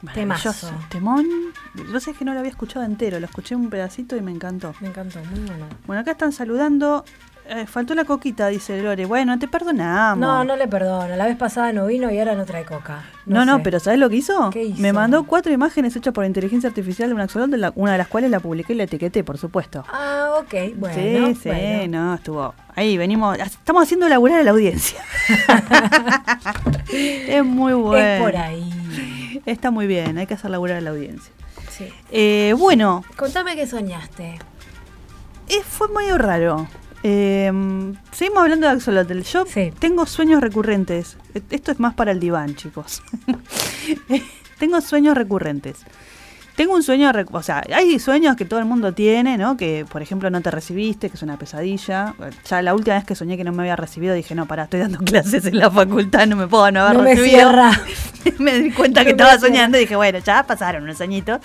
[0.00, 0.68] Maravilloso.
[0.68, 0.86] Temazo.
[0.90, 1.26] Temón.
[1.92, 4.74] Yo sé que no lo había escuchado entero, lo escuché un pedacito y me encantó.
[4.80, 5.66] Me encantó, muy bueno.
[5.86, 7.04] Bueno, acá están saludando.
[7.50, 9.06] Eh, faltó la coquita, dice Lore.
[9.06, 10.18] Bueno, te perdonamos.
[10.18, 11.16] No, no le perdono.
[11.16, 13.04] La vez pasada no vino y ahora no trae coca.
[13.24, 13.62] No, no, sé.
[13.62, 14.50] pero ¿sabes lo que hizo?
[14.50, 14.82] ¿Qué hizo?
[14.82, 18.08] Me mandó cuatro imágenes hechas por inteligencia artificial de un axolotl, la- una de las
[18.08, 19.82] cuales la publiqué y la etiqueté, por supuesto.
[19.90, 20.54] Ah, ok.
[20.76, 20.94] Bueno.
[20.94, 22.04] sí, sí, bueno.
[22.08, 22.54] no, estuvo.
[22.76, 25.00] Ahí venimos, estamos haciendo laburar a la audiencia.
[26.92, 27.98] es muy bueno.
[28.06, 29.40] Es por ahí.
[29.46, 31.32] Está muy bien, hay que hacer laburar a la audiencia.
[31.70, 31.88] Sí.
[32.10, 34.38] Eh, bueno, Contame qué soñaste.
[35.48, 36.66] eh, fue medio raro.
[37.02, 37.52] Eh,
[38.12, 39.20] seguimos hablando de Axolotl.
[39.20, 39.72] Yo Sí.
[39.78, 41.16] tengo sueños recurrentes.
[41.34, 43.02] Eh, Esto es más para el diván, chicos.
[44.58, 45.78] tengo sueños recurrentes.
[46.56, 49.56] Tengo un sueño, o sea, hay sueños que todo el mundo tiene, ¿no?
[49.56, 52.16] Que, por ejemplo, no te recibiste, que es una pesadilla.
[52.50, 54.80] Ya la última vez que soñé que no me había recibido, dije, no, pará, estoy
[54.80, 57.36] dando clases en la facultad, no me puedo no haber No me recibido.
[57.38, 57.80] cierra.
[58.40, 61.38] me di cuenta que No estaba soñando y dije, bueno, ya pasaron unos añitos.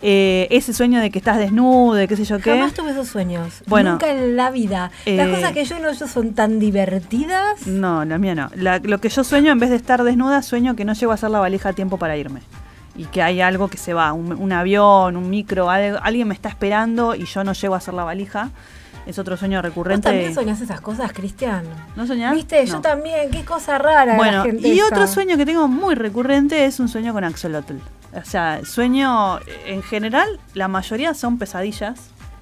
[0.00, 2.50] Eh, ese sueño de que estás desnudo, de qué sé yo qué.
[2.52, 3.62] Jamás tuve esos sueños.
[3.66, 3.92] Bueno.
[3.92, 4.92] Nunca en la vida.
[5.06, 7.66] Las Eh, cosas que yo no yo son tan divertidas.
[7.66, 8.48] No, la mía no.
[8.54, 11.16] La- lo que yo sueño, en vez de estar desnuda, sueño que no llego a
[11.16, 12.40] hacer la valija a tiempo para irme.
[12.96, 16.34] Y que hay algo que se va, un, un avión, un micro, algo- alguien me
[16.34, 18.50] está esperando y yo no llego a hacer la valija.
[19.08, 20.08] Es otro sueño ¿Vos recurrente.
[20.08, 21.64] también soñás esas cosas, Cristian?
[21.96, 22.34] ¿No soñás?
[22.34, 22.64] ¿Viste?
[22.66, 23.30] Yo también.
[23.30, 24.04] Qué cosa rara.
[24.04, 24.86] la Bueno, gente y esa.
[24.88, 27.76] otro sueño que tengo muy recurrente es un sueño con axolotl.
[28.14, 31.98] O sea, sueño, en general, la mayoría son pesadillas.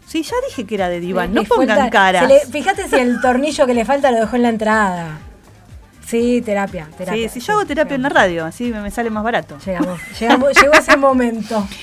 [0.07, 1.89] Sí, ya dije que era de diván, no pongan
[2.29, 5.19] le- fíjate si el tornillo que le falta lo dejó en la entrada.
[6.07, 7.29] Sí, terapia, terapia.
[7.29, 9.59] Sí, si yo hago terapia en la radio, así me, me sale más barato.
[9.67, 11.67] Llegamos, llegamos, llegó ese momento.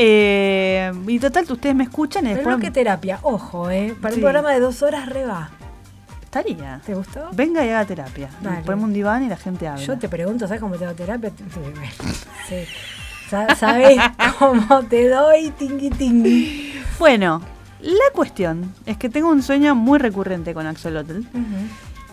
[0.00, 2.56] Eh, y total, ustedes me escuchan y El después...
[2.56, 3.96] bloque terapia, ojo, ¿eh?
[4.00, 4.20] Para Sí.
[4.20, 5.50] un programa de dos horas reba.
[6.22, 6.80] Estaría.
[6.86, 7.28] ¿Te gustó?
[7.32, 8.28] Venga y haga terapia.
[8.40, 8.60] Dale.
[8.62, 9.82] Ponemos un diván y la gente habla.
[9.82, 11.32] Yo te pregunto, ¿sabes cómo te doy terapia?
[12.48, 12.64] Sí,
[13.28, 13.98] ¿Sabes
[14.38, 16.72] cómo te doy tingui tingui?
[16.98, 17.42] Bueno,
[17.80, 21.22] la cuestión es que tengo un sueño muy recurrente con Axolotl.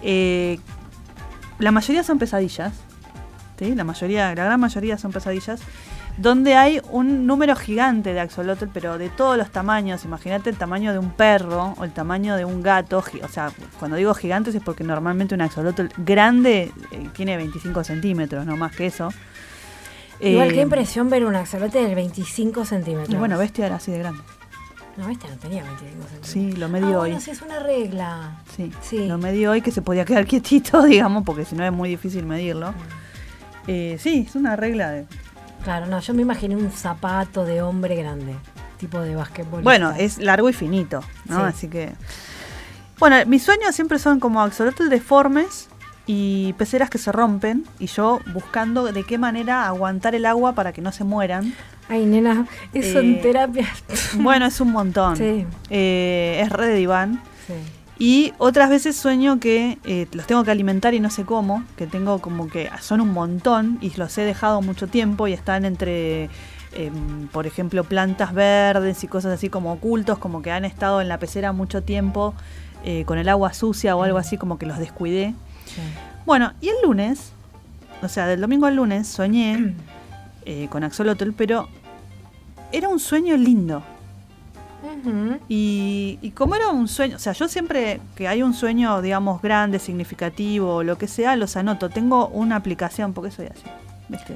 [0.01, 0.59] Eh,
[1.59, 2.73] la mayoría son pesadillas.
[3.59, 3.75] ¿sí?
[3.75, 5.61] La mayoría, la gran mayoría son pesadillas.
[6.17, 10.05] Donde hay un número gigante de axolotl, pero de todos los tamaños.
[10.05, 13.03] Imagínate el tamaño de un perro o el tamaño de un gato.
[13.21, 18.45] O sea, cuando digo gigantes es porque normalmente un axolotl grande eh, tiene 25 centímetros,
[18.45, 19.09] no más que eso.
[20.21, 23.09] Igual Eh, qué impresión ver un axolote de 25 centímetros.
[23.13, 24.21] Y bueno, bestia era así de grande.
[24.95, 26.27] No, este no tenía 25 centímetros.
[26.29, 27.09] Sí, lo medí ah, hoy.
[27.09, 28.39] bueno, sí, es una regla.
[28.55, 29.05] Sí, Sí.
[29.07, 32.25] lo medí hoy que se podía quedar quietito, digamos, porque si no es muy difícil
[32.25, 32.73] medirlo.
[33.67, 35.05] Eh, sí, es una regla de...
[35.65, 38.35] Claro, no, yo me imaginé un zapato de hombre grande,
[38.77, 39.63] tipo de basquetbolista.
[39.63, 41.37] Bueno, es largo y finito, ¿no?
[41.39, 41.43] Sí.
[41.47, 41.91] Así que...
[42.99, 45.67] Bueno, mis sueños siempre son como axolotl deformes
[46.05, 50.71] y peceras que se rompen y yo buscando de qué manera aguantar el agua para
[50.71, 51.53] que no se mueran.
[51.89, 53.67] Ay, nena, eso en Eh, terapia.
[54.13, 55.17] Bueno, es un montón.
[55.17, 55.45] Sí.
[55.69, 57.21] Eh, es re de diván.
[57.47, 57.53] Sí.
[57.97, 61.87] Y otras veces sueño que eh, los tengo que alimentar y no sé cómo, que
[61.87, 66.29] tengo como que son un montón y los he dejado mucho tiempo y están entre,
[66.73, 71.07] em, por ejemplo, plantas verdes y cosas así como ocultos, como que han estado en
[71.07, 72.33] la pecera mucho tiempo
[72.83, 75.33] eh, con el agua sucia o algo así, como que los descuidé.
[75.65, 75.81] sí.
[76.25, 77.33] Bueno, y el lunes,
[78.01, 79.75] o sea, del domingo al lunes, soñé
[80.45, 81.69] eh, con Axolotl, pero
[82.71, 83.83] era un sueño lindo.
[85.49, 89.41] Y, y como era un sueño, o sea, yo siempre que hay un sueño, digamos,
[89.41, 91.89] grande, significativo, lo que sea, los anoto.
[91.89, 93.63] Tengo una aplicación, porque soy así,
[94.09, 94.35] ¿viste?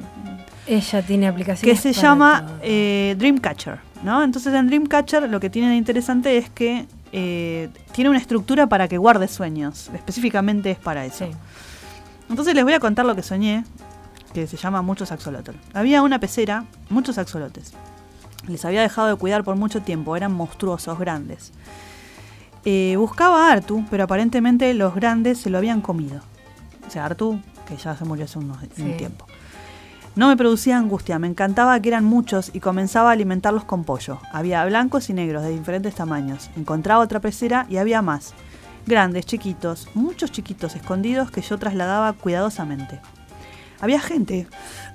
[0.67, 1.79] Ella tiene Que aplicaciones.
[1.79, 4.23] se llama eh, Dreamcatcher, ¿no?
[4.23, 8.87] Entonces en Dreamcatcher lo que tiene de interesante es que eh, tiene una estructura para
[8.87, 9.89] que guarde sueños.
[9.93, 11.25] Específicamente es para eso.
[11.25, 11.31] Sí.
[12.29, 13.63] Entonces les voy a contar lo que soñé,
[14.33, 15.53] que se llama Muchos Axolotl.
[15.73, 17.73] Había una pecera, muchos axolotes.
[18.49, 21.53] Les había dejado de cuidar por mucho tiempo, eran monstruosos, grandes.
[22.65, 26.19] Eh, buscaba a Artu, pero aparentemente los grandes se lo habían comido.
[26.87, 29.25] O sea, Artu, que ya se murió hace unos, un tiempo.
[30.15, 34.19] No me producía angustia, me encantaba que eran muchos y comenzaba a alimentarlos con pollo.
[34.33, 36.49] Había blancos y negros de diferentes tamaños.
[36.57, 38.33] Encontraba otra pecera y había más.
[38.85, 42.99] Grandes, chiquitos, muchos chiquitos escondidos que yo trasladaba cuidadosamente.
[43.79, 44.47] Había gente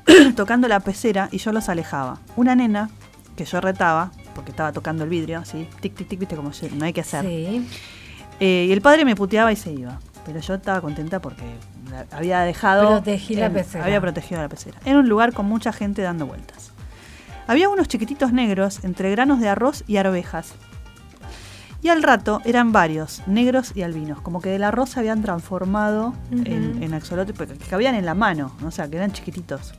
[0.37, 2.19] tocando la pecera y yo los alejaba.
[2.37, 2.91] Una nena
[3.37, 6.85] que yo retaba, porque estaba tocando el vidrio, así, tic, tic, tic, viste como no
[6.85, 7.25] hay que hacer.
[7.25, 7.67] Sí.
[8.41, 9.99] Eh, y el padre me puteaba y se iba.
[10.25, 11.45] Pero yo estaba contenta porque
[12.11, 12.89] había dejado.
[12.89, 13.85] Protegí la pecera.
[13.85, 14.79] Había protegido la pecera.
[14.85, 16.73] Era un lugar con mucha gente dando vueltas.
[17.47, 20.55] Había unos chiquititos negros entre granos de arroz y arvejas.
[21.83, 26.15] Y al rato eran varios, negros y albinos, como que del arroz se habían transformado
[26.31, 29.75] en, en axolotes, porque cabían en la mano, o sea, que eran chiquititos.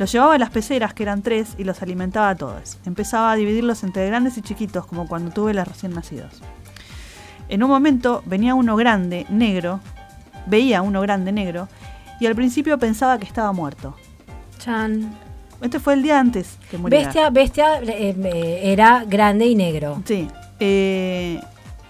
[0.00, 2.78] Los llevaba a las peceras, que eran tres, y los alimentaba a todos.
[2.86, 6.40] Empezaba a dividirlos entre grandes y chiquitos, como cuando tuve los recién nacidos.
[7.50, 9.80] En un momento venía uno grande, negro,
[10.46, 11.68] veía uno grande, negro,
[12.18, 13.94] y al principio pensaba que estaba muerto.
[14.58, 15.14] Chan.
[15.60, 17.04] Este fue el día antes que muriera.
[17.04, 20.02] Bestia, bestia eh, eh, era grande y negro.
[20.06, 20.28] Sí.
[20.60, 21.38] eh,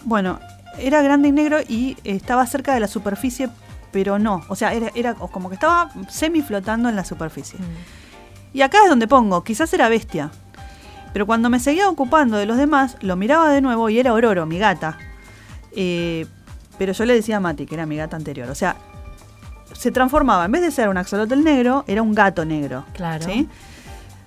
[0.04, 0.40] bueno,
[0.80, 3.50] era grande y negro y estaba cerca de la superficie,
[3.92, 4.42] pero no.
[4.48, 7.60] O sea, era, era como que estaba semi flotando en la superficie.
[8.52, 10.30] Y acá es donde pongo, quizás era bestia.
[11.12, 14.46] Pero cuando me seguía ocupando de los demás, lo miraba de nuevo y era Ororo,
[14.46, 14.98] mi gata.
[15.72, 16.26] Eh,
[16.78, 18.48] pero yo le decía a Mati, que era mi gata anterior.
[18.48, 18.76] O sea,
[19.72, 22.84] se transformaba, en vez de ser un axolotl negro, era un gato negro.
[22.92, 23.24] Claro.
[23.24, 23.48] ¿sí?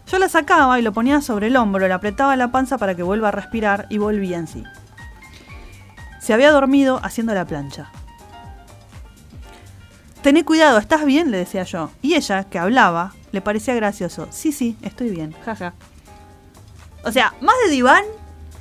[0.07, 3.03] Yo la sacaba y lo ponía sobre el hombro, le apretaba la panza para que
[3.03, 4.63] vuelva a respirar y volvía en sí.
[6.19, 7.91] Se había dormido haciendo la plancha.
[10.21, 11.31] Tené cuidado, ¿estás bien?
[11.31, 11.91] le decía yo.
[12.01, 14.27] Y ella, que hablaba, le parecía gracioso.
[14.29, 15.73] Sí, sí, estoy bien, jaja.
[17.03, 18.03] O sea, más de diván.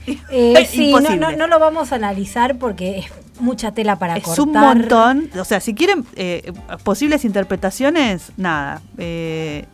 [0.06, 1.16] Eh, sí, no, imposible.
[1.18, 3.06] no, no lo vamos a analizar porque es
[3.38, 4.46] mucha tela para es cortar.
[4.46, 5.30] un montón.
[5.38, 6.52] O sea, si quieren eh,
[6.84, 8.80] posibles interpretaciones, nada.
[8.96, 9.66] Eh,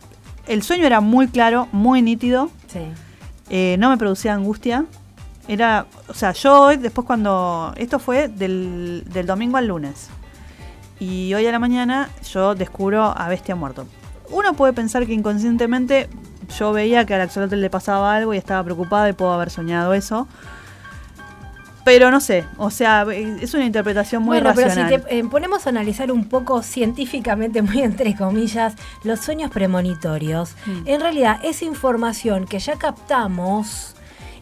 [0.47, 2.51] el sueño era muy claro, muy nítido.
[2.67, 3.77] Sí.
[3.77, 4.85] no me producía angustia.
[5.47, 7.73] Era, o sea, yo hoy, después cuando.
[7.77, 10.09] Esto fue del, del domingo al lunes.
[10.99, 13.87] Y hoy a la mañana yo descubro a Bestia muerto.
[14.31, 16.07] Uno puede pensar que inconscientemente
[16.57, 19.93] yo veía que al axolotl le pasaba algo y estaba preocupada y puedo haber soñado
[19.93, 20.27] eso.
[21.85, 24.89] Pero no sé, o sea, es una interpretación muy bueno, racional.
[24.89, 29.49] pero si te eh, ponemos a analizar un poco científicamente, muy entre comillas, los sueños
[29.49, 30.81] premonitorios, Mm.
[30.87, 33.95] en realidad es información que ya captamos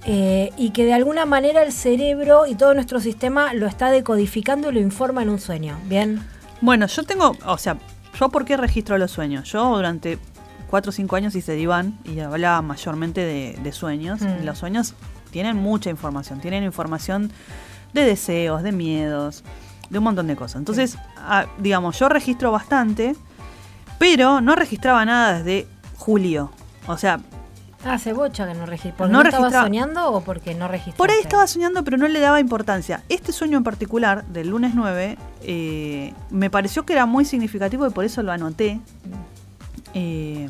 [0.06, 4.70] eh, y que de alguna manera el cerebro y todo nuestro sistema lo está decodificando
[4.72, 5.78] y lo informa en un sueño.
[5.86, 6.22] ¿Bien?
[6.60, 7.78] Bueno, yo tengo, o sea,
[8.20, 9.52] ¿yo por qué registro los sueños?
[9.52, 10.20] Yo durante
[10.70, 14.22] 4 o 5 años hice diván y hablaba mayormente de, de sueños.
[14.22, 14.46] Mm.
[14.46, 14.96] Los sueños
[15.32, 17.32] tienen mucha información, tienen información
[17.94, 19.44] de deseos, de miedos,
[19.90, 20.58] de un montón de cosas.
[20.58, 20.98] Entonces,
[21.58, 23.16] digamos, yo registro bastante,
[24.00, 26.52] pero no registraba nada desde julio.
[26.88, 27.20] O sea,
[27.94, 28.98] Hace bocha que no registró.
[28.98, 30.98] ¿Porque No registraba- soñando o porque no registraste?
[30.98, 33.04] por ahí estaba soñando, pero no le daba importancia.
[33.10, 37.90] Este sueño en particular, del lunes 9, eh, me pareció que era muy significativo y
[37.92, 38.80] por eso lo anoté.
[39.94, 40.50] Eh,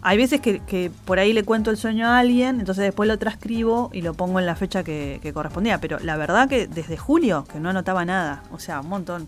[0.00, 3.18] hay veces que, que por ahí le cuento el sueño a alguien, entonces después lo
[3.18, 5.80] transcribo y lo pongo en la fecha que, que correspondía.
[5.80, 9.26] Pero la verdad que desde julio que no anotaba nada, o sea, un montón.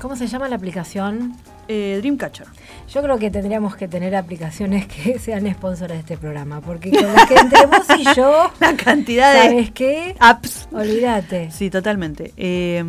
[0.00, 1.34] ¿Cómo se llama la aplicación?
[1.68, 2.46] Eh, Dreamcatcher.
[2.92, 7.12] Yo creo que tendríamos que tener aplicaciones que sean sponsors de este programa, porque con
[7.12, 10.16] las que entre vos y yo, La cantidad de ¿sabes qué?
[10.18, 10.68] apps.
[10.72, 11.50] Olvídate.
[11.50, 12.32] Sí, totalmente.
[12.36, 12.82] Eh,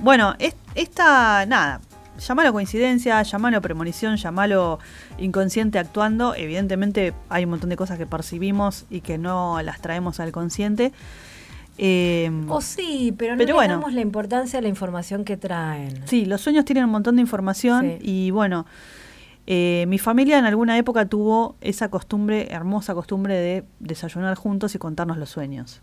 [0.00, 1.80] bueno, es- esta, nada,
[2.18, 4.78] llamalo coincidencia, llamalo premonición, llamalo
[5.18, 6.34] inconsciente actuando.
[6.34, 10.92] Evidentemente hay un montón de cosas que percibimos y que no las traemos al consciente.
[11.78, 13.74] Eh, O sí, pero no Pero le bueno.
[13.74, 16.06] damos la importancia a la información que traen.
[16.06, 18.26] Sí, los sueños tienen un montón de información Sí.
[18.26, 18.66] y bueno,
[19.46, 24.78] eh, mi familia en alguna época tuvo esa costumbre, hermosa costumbre de desayunar juntos y
[24.78, 25.80] contarnos los sueños.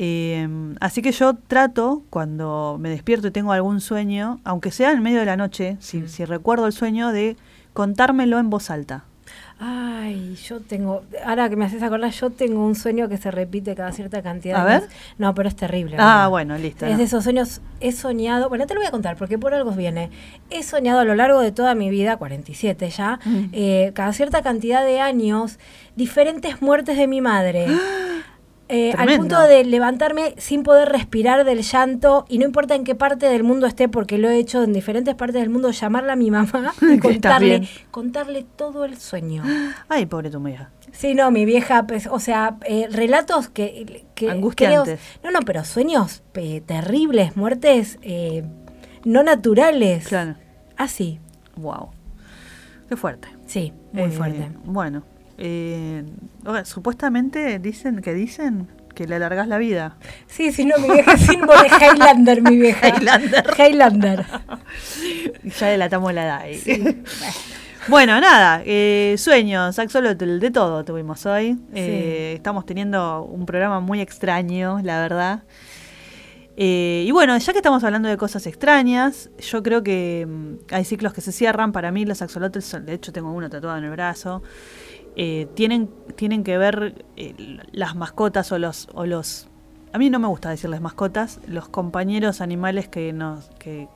[0.00, 0.46] Eh,
[0.80, 5.18] así que yo trato, cuando me despierto y tengo algún sueño, aunque sea en medio
[5.18, 7.36] de la noche, si, si recuerdo el sueño, de
[7.72, 9.04] contármelo en voz alta.
[9.60, 13.74] Ay, yo tengo, ahora que me haces acordar, yo tengo un sueño que se repite
[13.74, 14.80] cada cierta cantidad A de ver.
[14.82, 14.96] veces.
[15.18, 15.96] No, pero es terrible.
[15.98, 16.86] Ah, bueno, listo.
[16.86, 16.98] Es no.
[16.98, 20.10] de esos sueños, he soñado, bueno, te lo voy a contar porque por algo viene.
[20.50, 23.44] He soñado a lo largo de toda mi vida, 47 ya, Mm.
[23.52, 25.58] eh, cada cierta cantidad de años,
[25.96, 27.66] diferentes muertes de mi madre.
[28.70, 32.94] Eh, al punto de levantarme sin poder respirar del llanto y no importa en qué
[32.94, 36.16] parte del mundo esté porque lo he hecho en diferentes partes del mundo llamarla a
[36.16, 39.42] mi mamá y contarle, contarle todo el sueño.
[39.88, 40.70] Ay, pobre tu hija.
[40.92, 45.00] Sí, no, mi vieja, pues, o sea, eh, relatos que, que Angustiantes.
[45.20, 48.44] creo- no, no, pero sueños eh, terribles, muertes eh,
[49.04, 50.08] no naturales.
[50.08, 50.34] Claro.
[50.76, 51.20] Así,
[51.56, 51.88] Wow.
[52.88, 53.28] Qué fuerte.
[53.46, 54.50] sí, muy Eh, fuerte.
[54.64, 55.02] Bueno,
[55.38, 56.04] eh,
[56.64, 59.96] supuestamente dicen que dicen que le alargás la vida.
[60.26, 62.88] Sí, sí, no, mi vieja es símbolo de Highlander, mi vieja.
[62.88, 63.44] Highlander.
[63.58, 64.26] Highlander.
[65.58, 66.38] Ya delatamos la edad.
[66.40, 66.60] ahí.
[67.88, 71.56] bueno, nada, eh, sueños, Axolotl, de todo tuvimos hoy.
[71.74, 75.42] Eh, Estamos teniendo un programa muy extraño, la verdad.
[76.56, 80.84] Eh, y bueno, ya que estamos hablando de cosas extrañas, yo creo que mm, hay
[80.84, 81.70] ciclos que se cierran.
[81.70, 84.42] Para mí los axolotls, son- de hecho tengo uno tatuado en el brazo,
[85.18, 87.34] eh, tienen, tienen que ver eh,
[87.72, 89.48] las mascotas o los, o los
[89.92, 93.88] a mí no me gusta decirles mascotas, los compañeros animales que nos que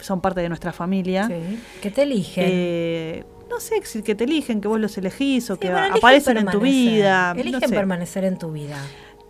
[0.00, 1.26] son parte de nuestra familia.
[1.28, 1.58] Sí.
[1.82, 2.44] Que te eligen.
[2.48, 6.38] Eh, no sé que te eligen, que vos los elegís o Sí, que bueno, aparecen
[6.38, 7.34] en tu vida.
[7.34, 7.74] no Eligen sé.
[7.74, 8.78] permanecer en tu vida.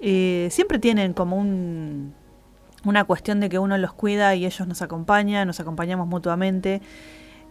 [0.01, 2.15] Eh, siempre tienen como un,
[2.85, 6.81] una cuestión de que uno los cuida y ellos nos acompañan, nos acompañamos mutuamente.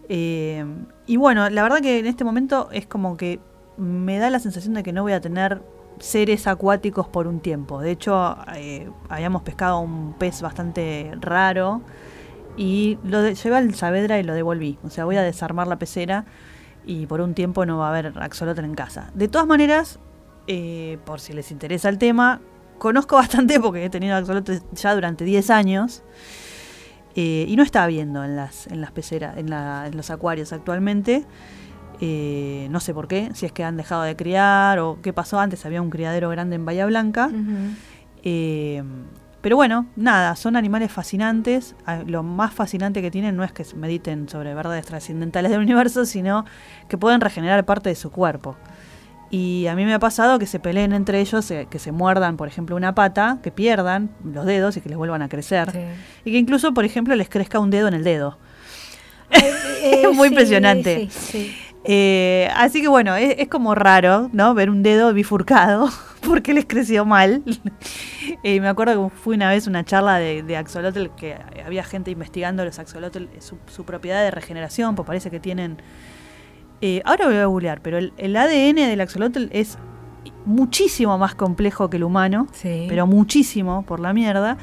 [0.08, 0.64] Eh,
[1.08, 3.40] y bueno, la verdad que en este momento es como que
[3.82, 5.62] me da la sensación de que no voy a tener
[6.00, 7.82] seres acuáticos por un tiempo.
[7.82, 11.82] De hecho, eh, habíamos pescado un pez bastante raro
[12.58, 14.78] y lo llevé al Saavedra y lo devolví.
[14.84, 16.26] O sea, voy a desarmar la pecera
[16.86, 19.12] y por un tiempo no va a haber axolotl en casa.
[19.16, 20.00] De todas maneras,
[20.48, 22.40] eh, por si les interesa el tema,
[22.78, 26.04] conozco bastante porque he tenido axolotl ya durante 10 años.
[27.16, 31.26] eh, y no está habiendo en las, en las peceras, en los acuarios actualmente.
[32.04, 35.40] Eh, no sé por qué, si es que han dejado de criar o qué pasó
[35.40, 37.30] antes, había un criadero grande en Bahía Blanca.
[38.24, 38.84] Eh,
[39.42, 41.76] pero bueno, nada, son animales fascinantes.
[41.86, 46.06] Ah, Lo más fascinante que tienen no es que mediten sobre verdades trascendentales del universo,
[46.06, 46.46] sino
[46.88, 48.56] que pueden regenerar parte de su cuerpo.
[49.32, 52.36] Y a mí me ha pasado que se peleen entre ellos, eh, que se muerdan,
[52.36, 55.72] por ejemplo, una pata, que pierdan los dedos y que les vuelvan a crecer.
[55.72, 55.80] Sí.
[56.26, 58.38] Y que incluso, por ejemplo, les crezca un dedo en el dedo.
[59.84, 61.10] Eh, Muy sí, impresionante.
[61.10, 61.56] sí, sí.
[61.84, 64.54] Eh, así que bueno, es, es como raro, ¿no?
[64.54, 65.90] Ver un dedo bifurcado
[66.28, 67.44] porque les creció mal.
[68.44, 71.84] Eh, me acuerdo que fui una vez a una charla de, de axolotl que había
[71.84, 75.78] gente investigando los axolotl, eh, su, su propiedad de regeneración, pues parece que tienen...
[76.82, 79.78] eh, ahora voy a googlear, pero el, el ADN del axolotl es
[80.46, 82.86] muchísimo más complejo que el humano, Sí.
[82.88, 84.58] pero muchísimo por la mierda,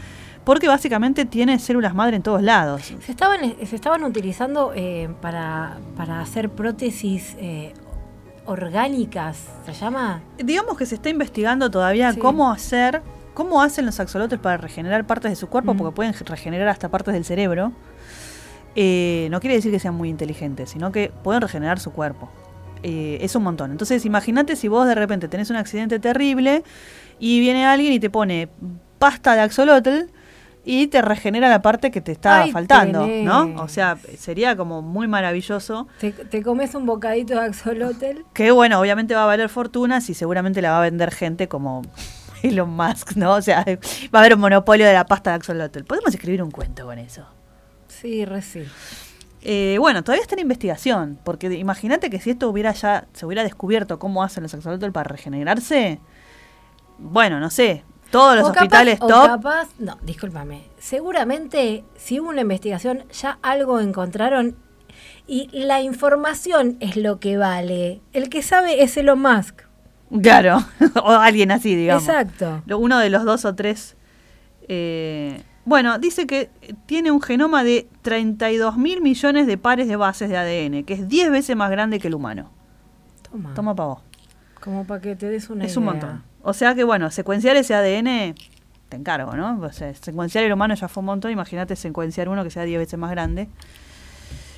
[0.48, 2.80] porque básicamente tiene células madre en todos lados.
[3.04, 7.74] Se estaban, se estaban utilizando eh, para, para hacer prótesis eh,
[8.46, 10.22] orgánicas, ¿se llama?
[10.38, 12.18] digamos que se está investigando todavía Sí.
[12.18, 13.02] cómo hacer,
[13.34, 15.76] cómo hacen los axolotls para regenerar partes de su cuerpo, Mm.
[15.76, 17.72] porque pueden regenerar hasta partes del cerebro.
[18.74, 22.30] Eh, no quiere decir que sean muy inteligentes, sino que pueden regenerar su cuerpo.
[22.82, 23.70] Eh, es un montón.
[23.70, 26.62] Entonces, imagínate si vos de repente tenés un accidente terrible
[27.18, 28.48] y viene alguien y te pone
[28.98, 30.04] pasta de axolotl
[30.70, 33.24] y te regenera la parte que te está Ay, faltando, tenés.
[33.24, 33.54] ¿no?
[33.62, 35.88] O sea, sería como muy maravilloso.
[35.98, 38.24] Te, te comes un bocadito de axolotl.
[38.34, 41.80] Que bueno, obviamente va a valer fortunas y seguramente la va a vender gente como
[42.42, 43.32] Elon Musk, ¿no?
[43.32, 43.64] O sea,
[44.14, 45.84] va a haber un monopolio de la pasta de axolotl.
[45.84, 47.24] Podemos escribir un cuento con eso.
[47.88, 48.64] Sí, re sí.
[49.40, 53.42] Eh, bueno, todavía está en investigación, porque imagínate que si esto hubiera ya, se hubiera
[53.42, 55.98] descubierto cómo hacen los axolotl para regenerarse,
[56.98, 60.64] bueno, no sé, todos los O capaz- hospitales o top, capaz, no, discúlpame.
[60.78, 64.56] Seguramente, si hubo una investigación, ya algo encontraron
[65.26, 68.00] y la información es lo que vale.
[68.12, 69.62] El que sabe es Elon Musk.
[70.22, 70.58] claro,
[71.04, 72.02] o alguien así, digamos.
[72.08, 72.62] Exacto.
[72.76, 73.96] Uno de los dos o tres.
[74.68, 76.48] eh, bueno, dice que
[76.86, 81.08] tiene un genoma de 32 mil millones de pares de bases de ADN, que es
[81.08, 82.50] 10 veces más grande que el humano.
[83.30, 83.52] Toma.
[83.52, 83.98] Toma para vos.
[84.62, 85.92] Como para que te des una es un idea.
[85.92, 86.24] montón.
[86.42, 88.34] O sea que, bueno, secuenciar ese ADN,
[88.88, 89.60] te encargo, ¿no?
[89.60, 91.30] O sea, secuenciar el humano ya fue un montón.
[91.30, 93.48] Imagínate secuenciar uno que sea 10 veces más grande.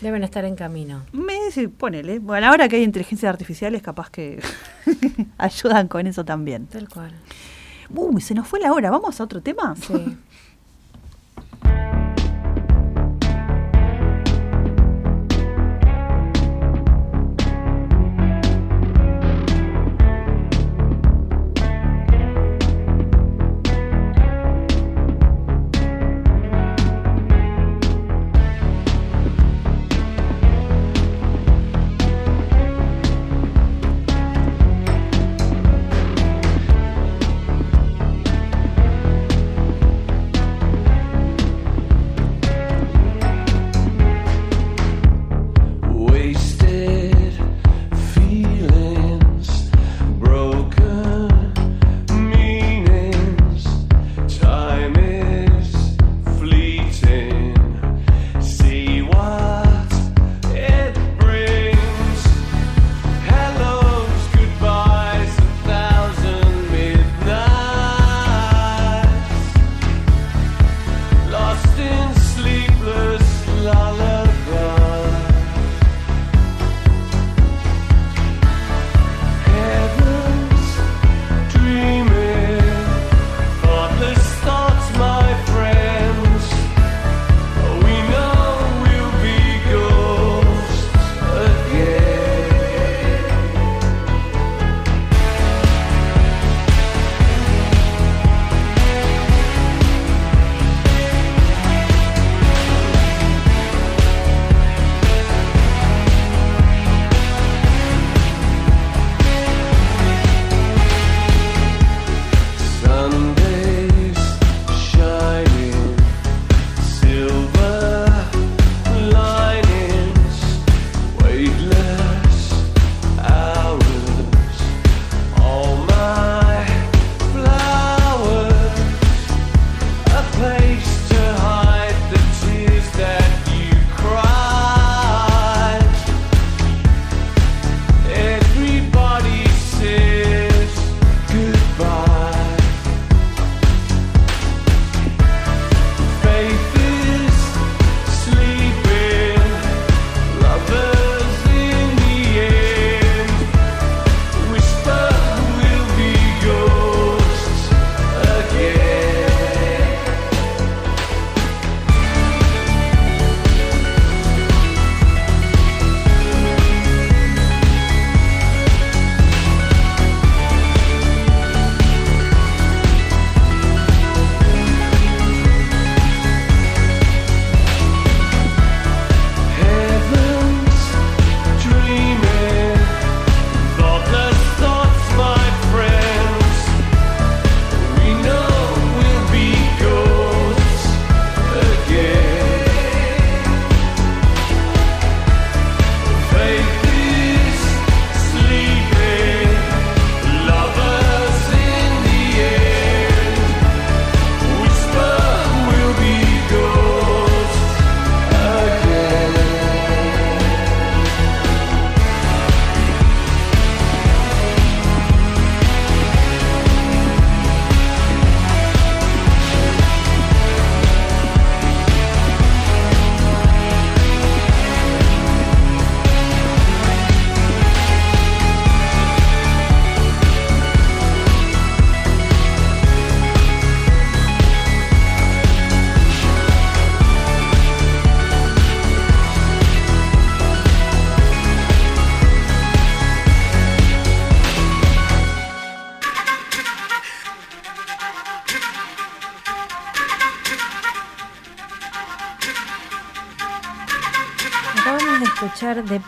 [0.00, 1.04] Deben estar en camino.
[1.12, 2.20] Me sí, ponele.
[2.20, 4.40] Bueno, ahora que hay inteligencias artificiales, capaz que
[5.38, 6.66] ayudan con eso también.
[6.66, 7.12] Tal cual.
[7.94, 8.90] Uy, se nos fue la hora.
[8.90, 9.74] ¿Vamos a otro tema?
[9.76, 10.16] Sí.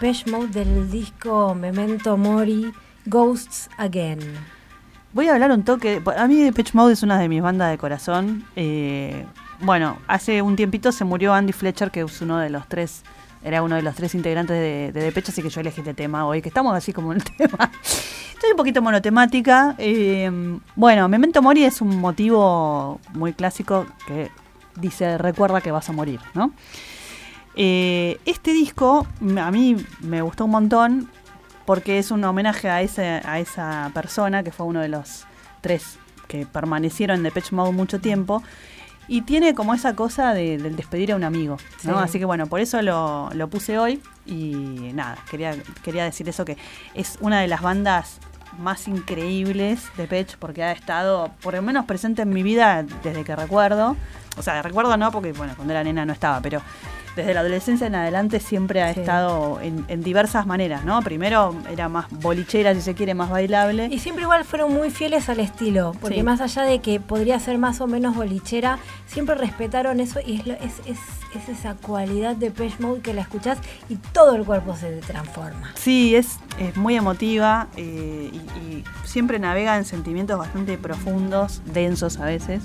[0.03, 2.73] Depeche Mode del disco Memento Mori
[3.07, 4.19] Ghosts Again.
[5.13, 6.03] Voy a hablar un toque.
[6.17, 8.45] A mí Depeche Mode es una de mis bandas de corazón.
[8.57, 9.25] Eh,
[9.61, 13.05] bueno, hace un tiempito se murió Andy Fletcher, que es uno de los tres,
[13.45, 16.27] era uno de los tres integrantes de, de Depeche, así que yo elegí este tema
[16.27, 17.71] hoy, que estamos así como en el tema.
[18.35, 19.77] Estoy un poquito monotemática.
[19.79, 24.33] eh, bueno, Memento Mori es un motivo muy clásico que
[24.75, 26.53] dice recuerda que vas a morir, ¿no?
[27.55, 29.07] Eh, este disco
[29.39, 31.11] a mí me gustó un montón
[31.67, 35.27] porque es un homenaje a, ese, a esa persona que fue uno de los
[35.61, 35.99] tres
[36.29, 38.43] que permanecieron en Depeche Mode mucho tiempo.
[39.09, 41.99] Y tiene como esa cosa de, del despedir a un amigo, ¿no?
[41.99, 42.05] Sí.
[42.05, 44.01] Así que bueno, por eso lo, lo puse hoy.
[44.25, 46.57] Y nada, quería, quería decir eso que
[46.95, 48.21] es una de las bandas
[48.59, 53.25] más increíbles de Pech porque ha estado por lo menos presente en mi vida desde
[53.25, 53.97] que recuerdo.
[54.39, 56.63] O sea, recuerdo no, porque bueno, cuando era nena no estaba, pero
[57.17, 59.01] desde la adolescencia en adelante siempre ha Sí.
[59.01, 61.01] estado en, en diversas maneras, ¿no?
[61.03, 63.89] Primero era más bolichera, si se quiere, más bailable.
[63.91, 66.23] Y siempre igual fueron muy fieles al estilo, porque Sí.
[66.23, 70.47] más allá de que podría ser más o menos bolichera, siempre respetaron eso y es,
[70.47, 70.99] lo- es, es,
[71.35, 73.59] es esa cualidad de Page Mode que la escuchás
[73.89, 75.71] y todo el cuerpo se transforma.
[75.75, 82.19] Sí, es, es muy emotiva eh, y, y siempre navega en sentimientos bastante profundos, densos
[82.19, 82.63] a veces.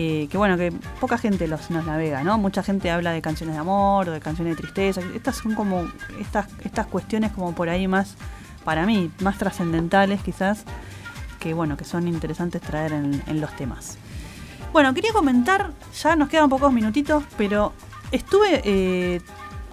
[0.00, 2.38] Eh, que bueno, que poca gente los nos navega, ¿no?
[2.38, 5.00] Mucha gente habla de canciones de amor, o de canciones de tristeza.
[5.12, 5.90] Estas son como,
[6.20, 8.14] estas, estas cuestiones como por ahí más,
[8.62, 10.62] para mí, más trascendentales quizás,
[11.40, 13.98] que bueno, que son interesantes traer en, en los temas.
[14.72, 17.72] Bueno, quería comentar, ya nos quedan pocos minutitos, pero
[18.12, 19.20] estuve, eh,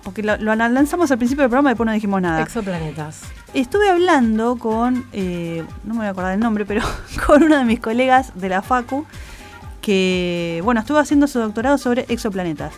[0.03, 2.41] porque lo, lo lanzamos al principio del programa y después no dijimos nada.
[2.41, 3.21] Exoplanetas.
[3.53, 6.81] Estuve hablando con, eh, no me voy a acordar el nombre, pero
[7.27, 9.05] con uno de mis colegas de la FACU,
[9.85, 12.73] que, bueno, estuvo haciendo su doctorado sobre exoplanetas.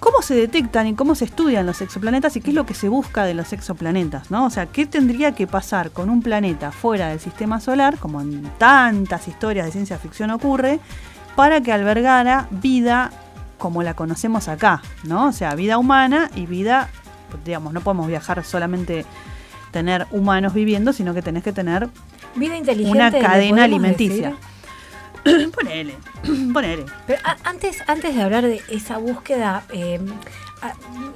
[0.00, 2.90] ¿Cómo se detectan y cómo se estudian los exoplanetas y qué es lo que se
[2.90, 4.30] busca de los exoplanetas?
[4.30, 4.44] ¿no?
[4.44, 8.42] O sea, ¿qué tendría que pasar con un planeta fuera del sistema solar, como en
[8.58, 10.78] tantas historias de ciencia ficción ocurre,
[11.34, 13.10] para que albergara vida
[13.56, 14.82] como la conocemos acá?
[15.04, 15.28] ¿no?
[15.28, 16.90] O sea, vida humana y vida,
[17.46, 19.06] digamos, no podemos viajar solamente
[19.70, 21.88] tener humanos viviendo, sino que tenés que tener
[22.36, 22.90] Vida inteligente.
[22.90, 24.30] una ¿le cadena alimenticia.
[24.30, 24.57] decir?
[25.54, 25.94] ponele,
[26.52, 26.84] ponele.
[27.06, 30.00] Pero antes, antes de hablar de esa búsqueda, eh,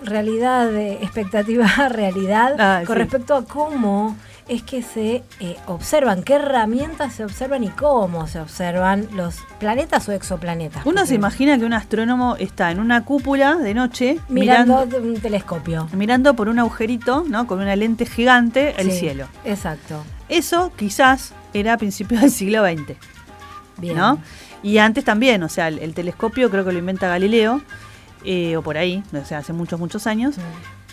[0.04, 3.02] realidad, expectativa, realidad, Ah, con sí.
[3.02, 4.16] respecto a cómo
[4.48, 10.08] es que se eh, observan, qué herramientas se observan y cómo se observan los planetas
[10.08, 10.84] o exoplanetas.
[10.84, 15.20] Uno se imagina que un astrónomo está en una cúpula de noche Mirando mirando, un
[15.20, 15.88] telescopio.
[15.92, 17.46] mirando por un agujerito, ¿no?
[17.46, 19.26] Con una lente gigante el Sí, cielo.
[19.44, 20.02] Exacto.
[20.28, 22.96] Eso quizás era a principios del siglo XX,
[23.78, 23.96] Bien.
[23.96, 24.18] ¿no?
[24.62, 27.62] Y antes también, o sea, el, el telescopio creo que lo inventa Galileo,
[28.24, 30.36] eh, o por ahí, o sea, hace muchos, muchos años.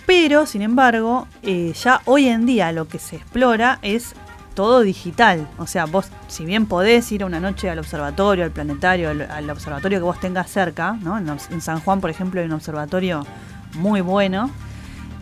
[0.06, 4.16] Pero, sin embargo, eh, ya hoy en día lo que se explora es
[4.56, 5.48] todo digital.
[5.60, 9.50] O sea, vos, si bien podés ir una noche al observatorio, al planetario, al, al
[9.50, 11.18] observatorio que vos tengas cerca, ¿no?
[11.18, 13.26] En, San Juan, por ejemplo, hay un observatorio
[13.76, 14.50] muy bueno,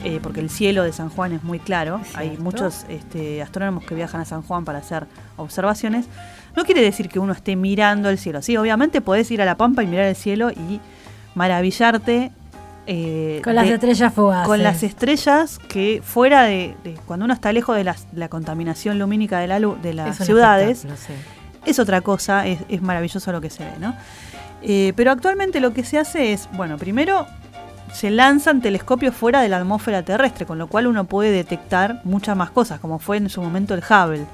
[0.05, 1.99] eh, porque el cielo de San Juan es muy claro.
[2.01, 5.05] Es Hay muchos este, astrónomos que viajan a San Juan para hacer
[5.35, 6.07] observaciones.
[6.57, 8.41] No quiere decir que uno esté mirando el cielo.
[8.41, 10.81] Sí, obviamente podés ir a la Pampa y mirar el cielo y
[11.35, 12.31] maravillarte.
[12.89, 14.47] eh, Con las de- estrellas fugaces.
[14.47, 18.97] con las estrellas que fuera de, de- cuando uno está lejos de las- la contaminación
[18.97, 21.13] lumínica de, la de las Es ciudades, sí.
[21.65, 23.93] es otra cosa, es, es maravilloso lo que se ve, ¿no?
[24.61, 27.27] Eh, pero actualmente lo que se hace es, bueno, primero
[27.93, 32.37] se lanzan telescopios fuera de la atmósfera terrestre, con lo cual uno puede detectar muchas
[32.37, 34.25] más cosas, como fue en su momento el Hubble.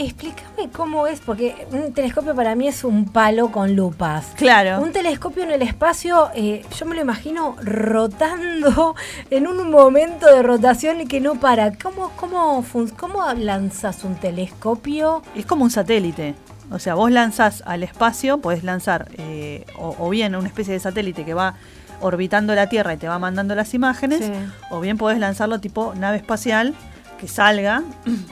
[0.00, 4.26] Explícame cómo es, porque un telescopio para mí es un palo con lupas.
[4.36, 4.80] Claro.
[4.80, 8.94] Un telescopio en el espacio, eh, yo me lo imagino rotando
[9.30, 11.72] en un momento de rotación y que no para.
[11.76, 12.64] ¿Cómo, cómo,
[12.96, 15.22] cómo lanzas un telescopio?
[15.34, 16.34] Es como un satélite.
[16.70, 20.80] O sea, vos lanzás al espacio, podés lanzar eh, o, o bien una especie de
[20.80, 21.54] satélite que va
[22.00, 24.30] orbitando la Tierra y te va mandando las imágenes, Sí.
[24.70, 26.74] o bien podés lanzarlo tipo nave espacial
[27.18, 27.82] que salga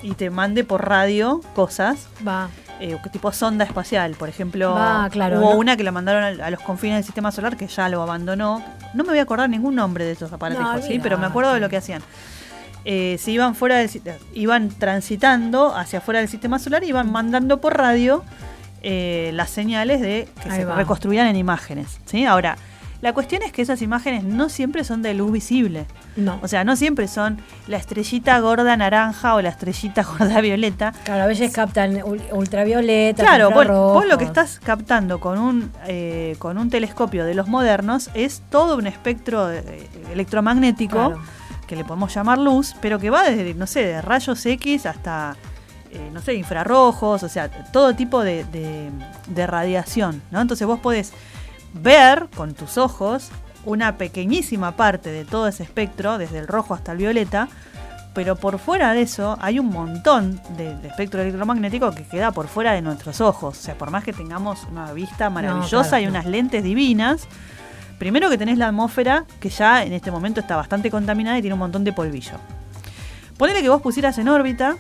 [0.03, 2.49] y te mande por radio cosas, Va.
[2.81, 4.13] eh, tipo sonda espacial.
[4.15, 5.59] Por ejemplo, Ah, claro, hubo ¿no?
[5.59, 8.63] una que la mandaron a, los confines del sistema solar que ya lo abandonó.
[8.95, 10.99] No me voy a acordar ningún nombre de esos aparatos, No, ¿sí?
[11.03, 12.03] pero me acuerdo de lo que hacían.
[12.89, 14.01] Eh, se iban fuera del si-
[14.33, 18.23] iban transitando hacia afuera del sistema solar y iban mandando por radio
[18.83, 20.77] eh, las señales de que Ahí se va.
[20.77, 21.99] reconstruían en imágenes.
[22.07, 22.25] ¿sí?
[22.25, 22.57] Ahora,
[23.03, 25.87] La cuestión es que esas imágenes no siempre son de luz visible.
[26.17, 26.39] No.
[26.43, 27.39] O sea, no siempre son
[27.69, 30.93] la estrellita gorda naranja o la estrellita gorda violeta.
[31.05, 33.23] Claro, a veces captan ul- ultravioleta.
[33.23, 37.49] Claro, vos, vos lo que estás captando con un, eh, con un telescopio de los
[37.49, 41.21] modernos es todo un espectro eh, electromagnético, Claro.
[41.67, 45.37] que le podemos llamar luz, pero que va desde, no sé, de rayos X hasta,
[45.91, 48.91] eh, no sé, infrarrojos, o sea, todo tipo de, de-
[49.29, 50.41] de radiación, ¿no?
[50.41, 51.13] Entonces vos podés
[51.83, 53.31] ver con tus ojos
[53.65, 57.49] una pequeñísima parte de todo ese espectro, desde el rojo hasta el violeta,
[58.15, 62.49] pero por fuera de eso hay un montón de, de espectro electromagnético que queda por
[62.49, 63.59] fuera de nuestros ojos.
[63.59, 66.11] O sea, por más que tengamos una vista maravillosa claro, y no.
[66.13, 67.29] unas lentes divinas,
[67.99, 71.55] primero que tenés la atmósfera, que ya en este momento está bastante contaminada y tiene
[71.55, 72.39] un montón de polvillo.
[73.37, 74.77] Ponele que vos pusieras en órbita,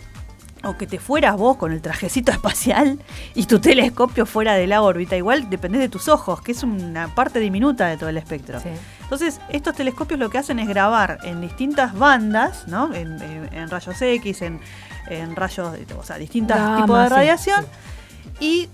[0.64, 2.98] o que te fueras vos con el trajecito espacial
[3.34, 7.14] y tu telescopio fuera de la órbita, igual dependés de tus ojos, que es una
[7.14, 8.58] parte diminuta de todo el espectro.
[8.60, 8.70] Sí.
[9.02, 12.92] Entonces, estos telescopios lo que hacen es grabar en distintas bandas, ¿no?
[12.94, 14.60] En, en- en rayos X, en,
[15.08, 17.66] en rayos, o sea, distintos tipos de sí, radiación,
[18.40, 18.68] y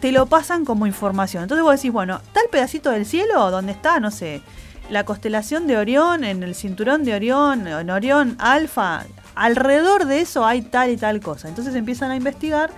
[0.00, 1.44] te lo pasan como información.
[1.44, 4.42] Entonces vos decís, bueno, tal pedacito del cielo donde está, no sé,
[4.90, 9.04] la constelación de Orión, en el cinturón de Orión, en Orión Alfa,
[9.34, 11.48] alrededor de eso hay tal y tal cosa.
[11.48, 12.70] Entonces empiezan a investigar.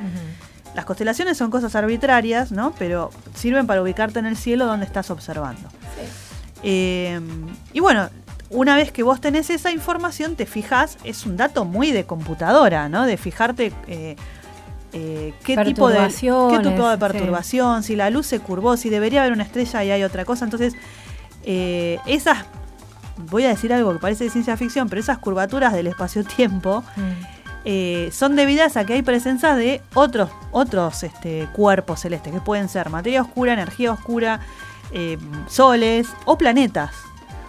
[0.75, 2.75] Las constelaciones son cosas arbitrarias, ¿no?
[2.79, 5.69] Pero sirven para ubicarte en el cielo donde estás observando.
[6.63, 7.21] Eh,
[7.73, 8.11] y bueno,
[8.51, 12.89] una vez que vos tenés esa información, te fijas, es un dato muy de computadora,
[12.89, 13.05] ¿no?
[13.05, 14.17] De fijarte eh,
[14.93, 17.01] eh, qué, tipo de, qué tipo de sí.
[17.01, 20.45] perturbación, si la luz se curvó, si debería haber una estrella y hay otra cosa.
[20.45, 20.75] Entonces,
[21.45, 22.39] eh, esas,
[23.17, 27.01] voy a decir algo que parece de ciencia ficción, pero esas curvaturas del espacio-tiempo Mm.
[27.65, 32.69] eh, son debidas a que hay presencia de otros, otros este, cuerpos celestes, que pueden
[32.69, 34.41] ser materia oscura, energía oscura,
[34.93, 36.93] eh, soles o planetas.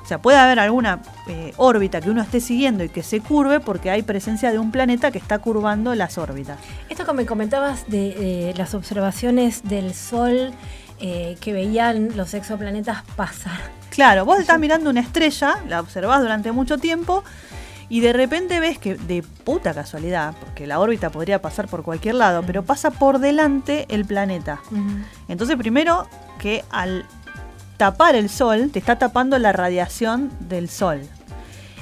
[0.04, 3.60] O sea, puede haber alguna eh, órbita que uno esté siguiendo y que se curve
[3.60, 6.58] porque hay presencia de un planeta que está curvando las órbitas.
[6.90, 10.54] Esto que me comentabas de las observaciones del Sol
[11.00, 13.60] eh, que veían los exoplanetas pasar.
[13.90, 17.24] Claro, vos estás mirando una estrella, la observás durante mucho tiempo
[17.90, 22.16] y de repente ves que, de puta casualidad, porque la órbita podría pasar por cualquier
[22.16, 24.60] lado, pero pasa por delante el planeta.
[25.28, 26.08] Entonces, primero
[26.40, 27.06] que al
[27.78, 31.02] tapar el sol, te está tapando la radiación del sol.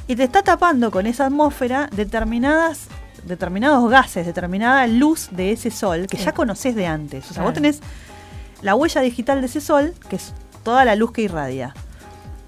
[0.07, 2.87] Y te está tapando con esa atmósfera determinadas,
[3.23, 6.25] determinados gases, determinada luz de ese sol que Sí.
[6.25, 7.23] ya conoces de antes.
[7.23, 7.47] O sea, Claro.
[7.47, 7.79] vos tenés
[8.65, 11.73] la huella digital de ese sol, que es toda la luz que irradia.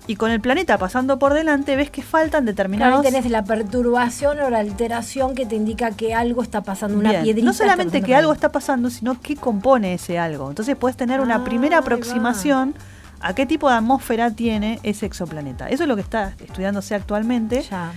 [0.08, 3.06] Y con el planeta pasando por delante, ves que faltan Claro, determinados.
[3.06, 7.10] ahí tenés la perturbación o la alteración que te indica que algo está pasando, una
[7.12, 7.46] Bien, piedrita.
[7.46, 10.50] No solamente que algo está pasando, sino qué compone ese algo.
[10.50, 12.74] Entonces puedes tener una Ah, primera aproximación
[13.20, 15.68] a qué tipo de atmósfera tiene ese exoplaneta.
[15.70, 17.62] Eso es lo que está estudiándose actualmente.
[17.70, 17.92] Ya.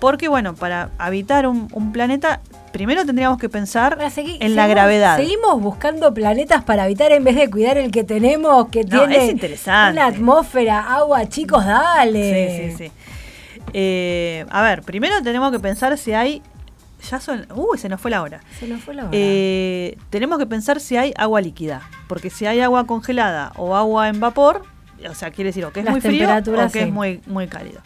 [0.00, 2.40] Porque, bueno, para habitar un, un planeta,
[2.74, 5.16] primero tendríamos que pensar segui- en la gravedad.
[5.16, 9.24] Seguimos buscando planetas para habitar en vez de cuidar el que tenemos, que No, tiene
[9.26, 9.92] es interesante.
[9.92, 12.68] una atmósfera, agua, chicos, dale.
[12.68, 12.92] Sí, sí, sí.
[13.72, 16.42] Eh, a ver, primero tenemos que pensar si hay.
[17.10, 17.46] Ya son.
[17.54, 18.40] Uy, se nos fue la hora.
[18.58, 19.10] Se nos fue la hora.
[19.12, 21.82] Eh, tenemos que pensar si hay agua líquida.
[22.08, 24.64] Porque si hay agua congelada o agua en vapor,
[25.08, 26.78] o sea, quiere decir o que es Las muy frío o que sí.
[26.80, 27.80] es muy, muy cálido.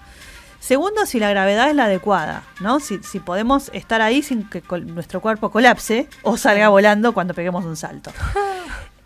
[0.60, 2.80] Segundo, si la gravedad es la adecuada, ¿no?
[2.80, 7.64] Si, si podemos estar ahí sin que nuestro cuerpo colapse o salga volando cuando peguemos
[7.64, 8.10] un salto.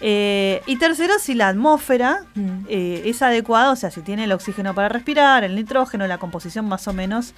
[0.05, 2.65] Eh, y tercero, si la atmósfera Mm.
[2.69, 6.67] eh, es adecuada, o sea, si tiene el oxígeno para respirar, el nitrógeno, la composición
[6.67, 7.35] más o menos.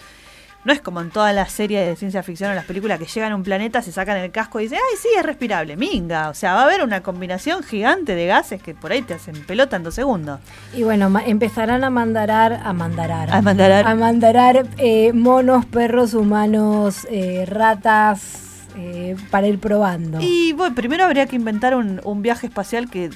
[0.64, 3.32] No es como en todas las series de ciencia ficción o las películas que llegan
[3.32, 5.76] a un planeta, se sacan el casco y dicen, ay, sí, es respirable.
[5.76, 6.30] Minga.
[6.30, 9.34] O sea, va a haber una combinación gigante de gases que por ahí te hacen
[9.44, 10.40] pelota en dos segundos.
[10.74, 13.30] Y bueno, empezarán a mandarar, a mandarar.
[13.30, 13.86] A mandarar.
[13.86, 18.40] A mandarar eh, monos, perros, humanos, eh, ratas,
[18.76, 20.18] eh, para ir probando.
[20.20, 23.10] Y bueno, primero habría que inventar un, un viaje espacial que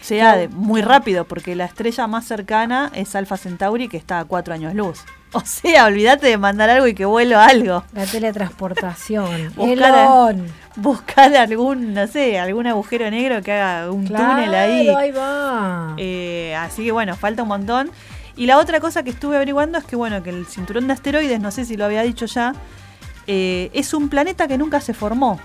[0.00, 4.24] sea de- muy rápido, porque la estrella más cercana es Alpha Centauri, que está a
[4.24, 5.00] cuatro años luz.
[5.36, 7.84] O sea, olvídate de mandar algo y que vuelo algo.
[7.92, 9.52] La teletransportación.
[9.56, 10.36] Buscar.
[10.76, 14.88] Buscar algún, no sé, algún agujero negro que haga un Claro, túnel ahí.
[14.88, 15.94] ahí va.
[15.98, 17.90] Eh, así que bueno, falta un montón.
[18.36, 21.40] Y la otra cosa que estuve averiguando es que bueno, que el cinturón de asteroides,
[21.40, 22.54] no sé si lo había dicho ya,
[23.28, 25.38] eh, es un planeta que nunca se formó.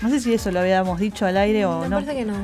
[0.00, 1.96] No sé si eso lo habíamos dicho al aire o Me no.
[1.96, 2.34] parece que no.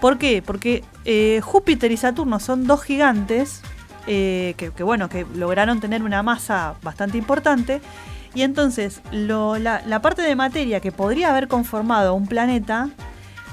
[0.00, 0.42] ¿Por qué?
[0.44, 3.60] Porque eh, Júpiter y Saturno son dos gigantes
[4.06, 7.80] eh, que, bueno, que lograron tener una masa bastante importante.
[8.34, 12.88] Y entonces lo- la, la parte de materia que podría haber conformado un planeta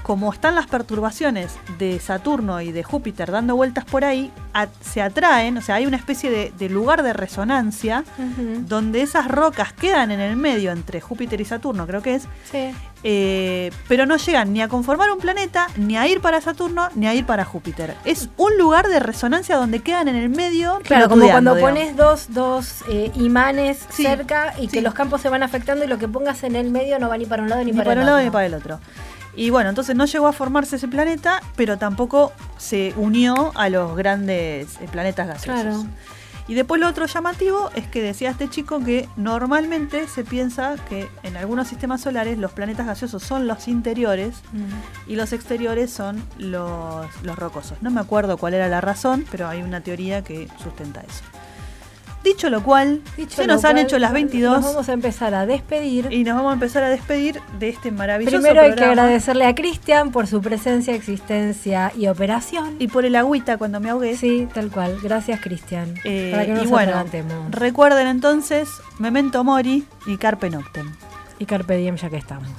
[0.09, 5.03] como están las perturbaciones de Saturno y de Júpiter dando vueltas por ahí, a- se
[5.03, 8.03] atraen, o sea, hay una especie de, de lugar de resonancia
[8.67, 12.71] donde esas rocas quedan en el medio entre Júpiter y Saturno, creo que es, Sí.
[13.03, 17.05] eh, pero no llegan ni a conformar un planeta, ni a ir para Saturno, ni
[17.05, 17.93] a ir para Júpiter.
[18.03, 20.79] Es un lugar de resonancia donde quedan en el medio.
[20.85, 21.71] Claro, como cuando digamos.
[21.77, 24.69] pones dos, dos eh, imanes Sí, cerca y sí.
[24.69, 27.17] que los campos se van afectando y lo que pongas en el medio no va
[27.19, 28.23] ni para un lado ni, ni para, para el otro.
[28.23, 28.79] ni para el otro.
[29.35, 33.95] Y bueno, entonces no llegó a formarse ese planeta, pero tampoco se unió a los
[33.95, 35.63] grandes eh, planetas gaseosos.
[35.63, 35.85] Claro.
[36.47, 41.07] Y después lo otro llamativo es que decía este chico que normalmente se piensa que
[41.21, 45.11] en algunos sistemas solares los planetas gaseosos son los interiores Mm.
[45.11, 47.77] y los exteriores son los, los rocosos.
[47.83, 51.21] No me acuerdo cuál era la razón, pero hay una teoría que sustenta eso.
[52.23, 55.33] Dicho lo cual, Dicho se nos han cual, hecho las 22 Nos vamos a empezar
[55.33, 56.11] a despedir.
[56.11, 59.55] y nos vamos a empezar a despedir de este maravilloso Primero hay que agradecerle a
[59.55, 62.75] Cristian por su presencia, existencia y operación.
[62.79, 64.17] Y por el agüita cuando me ahogué.
[64.17, 64.97] Sí, tal cual.
[65.01, 65.95] Gracias, Cristian.
[66.03, 67.51] Eh, para que no y nos bueno, atragantemos.
[67.51, 70.91] recuerden entonces Memento Mori y Carpe Noctem.
[71.39, 72.51] Y Carpe Diem ya que estamos.